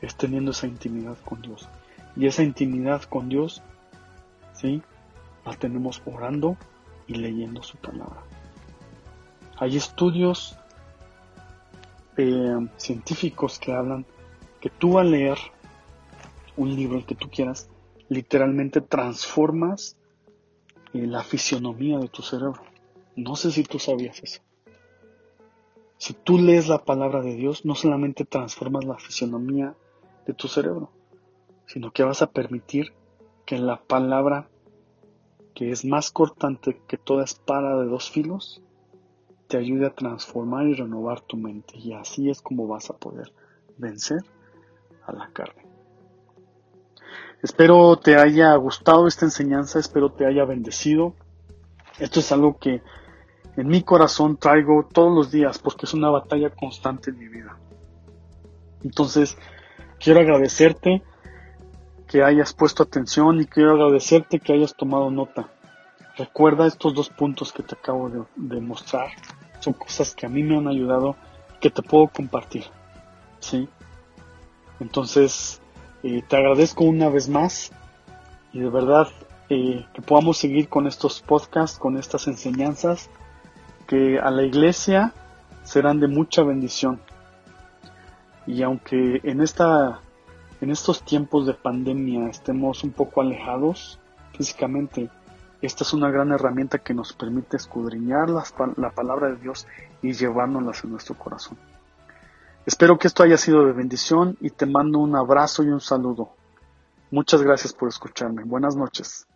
es 0.00 0.16
teniendo 0.16 0.50
esa 0.50 0.66
intimidad 0.66 1.16
con 1.24 1.42
Dios. 1.42 1.68
Y 2.16 2.26
esa 2.26 2.42
intimidad 2.42 3.02
con 3.02 3.28
Dios, 3.28 3.62
¿sí? 4.54 4.82
La 5.44 5.54
tenemos 5.54 6.02
orando 6.04 6.56
y 7.06 7.14
leyendo 7.14 7.62
su 7.62 7.76
palabra. 7.76 8.22
Hay 9.58 9.76
estudios 9.76 10.58
eh, 12.16 12.68
científicos 12.76 13.58
que 13.58 13.72
hablan 13.72 14.04
que 14.60 14.70
tú 14.70 14.98
al 14.98 15.10
leer 15.10 15.38
un 16.56 16.74
libro, 16.74 16.98
el 16.98 17.06
que 17.06 17.14
tú 17.14 17.28
quieras, 17.30 17.68
literalmente 18.12 18.80
transformas 18.80 19.96
eh, 20.92 21.06
la 21.06 21.22
fisionomía 21.22 21.98
de 21.98 22.08
tu 22.08 22.22
cerebro. 22.22 22.62
No 23.16 23.36
sé 23.36 23.50
si 23.50 23.62
tú 23.62 23.78
sabías 23.78 24.22
eso. 24.22 24.42
Si 25.96 26.12
tú 26.12 26.38
lees 26.38 26.68
la 26.68 26.84
palabra 26.84 27.22
de 27.22 27.34
Dios, 27.34 27.64
no 27.64 27.74
solamente 27.74 28.24
transformas 28.24 28.84
la 28.84 28.98
fisionomía 28.98 29.74
de 30.26 30.34
tu 30.34 30.48
cerebro, 30.48 30.90
sino 31.66 31.92
que 31.92 32.02
vas 32.02 32.22
a 32.22 32.30
permitir 32.30 32.92
que 33.46 33.58
la 33.58 33.80
palabra 33.82 34.48
que 35.54 35.70
es 35.70 35.84
más 35.84 36.10
cortante 36.10 36.80
que 36.86 36.96
toda 36.96 37.24
espada 37.24 37.80
de 37.80 37.86
dos 37.86 38.10
filos 38.10 38.62
te 39.48 39.58
ayude 39.58 39.86
a 39.86 39.94
transformar 39.94 40.66
y 40.66 40.74
renovar 40.74 41.20
tu 41.20 41.36
mente 41.36 41.78
y 41.78 41.92
así 41.92 42.30
es 42.30 42.40
como 42.40 42.66
vas 42.66 42.90
a 42.90 42.96
poder 42.96 43.32
vencer 43.76 44.24
a 45.06 45.12
la 45.12 45.30
carne. 45.32 45.71
Espero 47.42 47.96
te 47.96 48.16
haya 48.16 48.54
gustado 48.56 49.06
esta 49.06 49.24
enseñanza, 49.24 49.78
espero 49.78 50.12
te 50.12 50.26
haya 50.26 50.44
bendecido. 50.44 51.14
Esto 51.98 52.20
es 52.20 52.32
algo 52.32 52.58
que 52.58 52.82
en 53.56 53.68
mi 53.68 53.82
corazón 53.82 54.36
traigo 54.36 54.88
todos 54.92 55.14
los 55.14 55.30
días 55.30 55.58
porque 55.58 55.86
es 55.86 55.94
una 55.94 56.10
batalla 56.10 56.50
constante 56.50 57.10
en 57.10 57.18
mi 57.18 57.28
vida. 57.28 57.58
Entonces, 58.82 59.36
Quiero 60.02 60.18
agradecerte 60.18 61.00
que 62.08 62.24
hayas 62.24 62.54
puesto 62.54 62.82
atención 62.82 63.40
y 63.40 63.46
quiero 63.46 63.74
agradecerte 63.74 64.40
que 64.40 64.52
hayas 64.52 64.74
tomado 64.74 65.12
nota. 65.12 65.48
Recuerda 66.16 66.66
estos 66.66 66.92
dos 66.92 67.08
puntos 67.08 67.52
que 67.52 67.62
te 67.62 67.76
acabo 67.76 68.10
de, 68.34 68.60
mostrar. 68.60 69.10
Son 69.60 69.74
cosas 69.74 70.12
que 70.16 70.26
a 70.26 70.28
mí 70.28 70.42
me 70.42 70.56
han 70.56 70.66
ayudado 70.66 71.14
que 71.60 71.70
te 71.70 71.82
puedo 71.82 72.08
compartir. 72.08 72.64
¿Sí? 73.38 73.68
Entonces, 74.80 75.61
te 76.02 76.36
agradezco 76.36 76.84
una 76.84 77.08
vez 77.08 77.28
más 77.28 77.70
y 78.52 78.58
de 78.60 78.68
verdad 78.68 79.08
eh, 79.48 79.86
que 79.92 80.02
podamos 80.02 80.38
seguir 80.38 80.68
con 80.68 80.86
estos 80.86 81.20
podcasts, 81.20 81.78
con 81.78 81.96
estas 81.96 82.26
enseñanzas, 82.26 83.08
que 83.86 84.18
a 84.18 84.30
la 84.30 84.42
iglesia 84.42 85.12
serán 85.62 86.00
de 86.00 86.08
mucha 86.08 86.42
bendición. 86.42 87.00
Y 88.46 88.62
aunque 88.62 89.20
en, 89.22 89.40
esta, 89.40 90.00
en 90.60 90.70
estos 90.70 91.02
tiempos 91.02 91.46
de 91.46 91.54
pandemia 91.54 92.28
estemos 92.28 92.82
un 92.82 92.90
poco 92.90 93.20
alejados 93.20 94.00
físicamente, 94.36 95.08
esta 95.60 95.84
es 95.84 95.92
una 95.92 96.10
gran 96.10 96.32
herramienta 96.32 96.78
que 96.78 96.94
nos 96.94 97.12
permite 97.12 97.56
escudriñar 97.56 98.28
la 98.30 98.90
palabra 98.90 99.28
de 99.28 99.36
Dios 99.36 99.68
y 100.02 100.12
llevárnoslas 100.14 100.82
en 100.82 100.90
nuestro 100.90 101.14
corazón. 101.14 101.56
Espero 102.64 102.98
que 102.98 103.08
esto 103.08 103.22
haya 103.22 103.36
sido 103.36 103.66
de 103.66 103.72
bendición 103.72 104.36
y 104.40 104.50
te 104.50 104.66
mando 104.66 105.00
un 105.00 105.16
abrazo 105.16 105.62
y 105.62 105.68
un 105.68 105.80
saludo. 105.80 106.30
Muchas 107.10 107.42
gracias 107.42 107.72
por 107.72 107.88
escucharme. 107.88 108.44
Buenas 108.44 108.76
noches. 108.76 109.26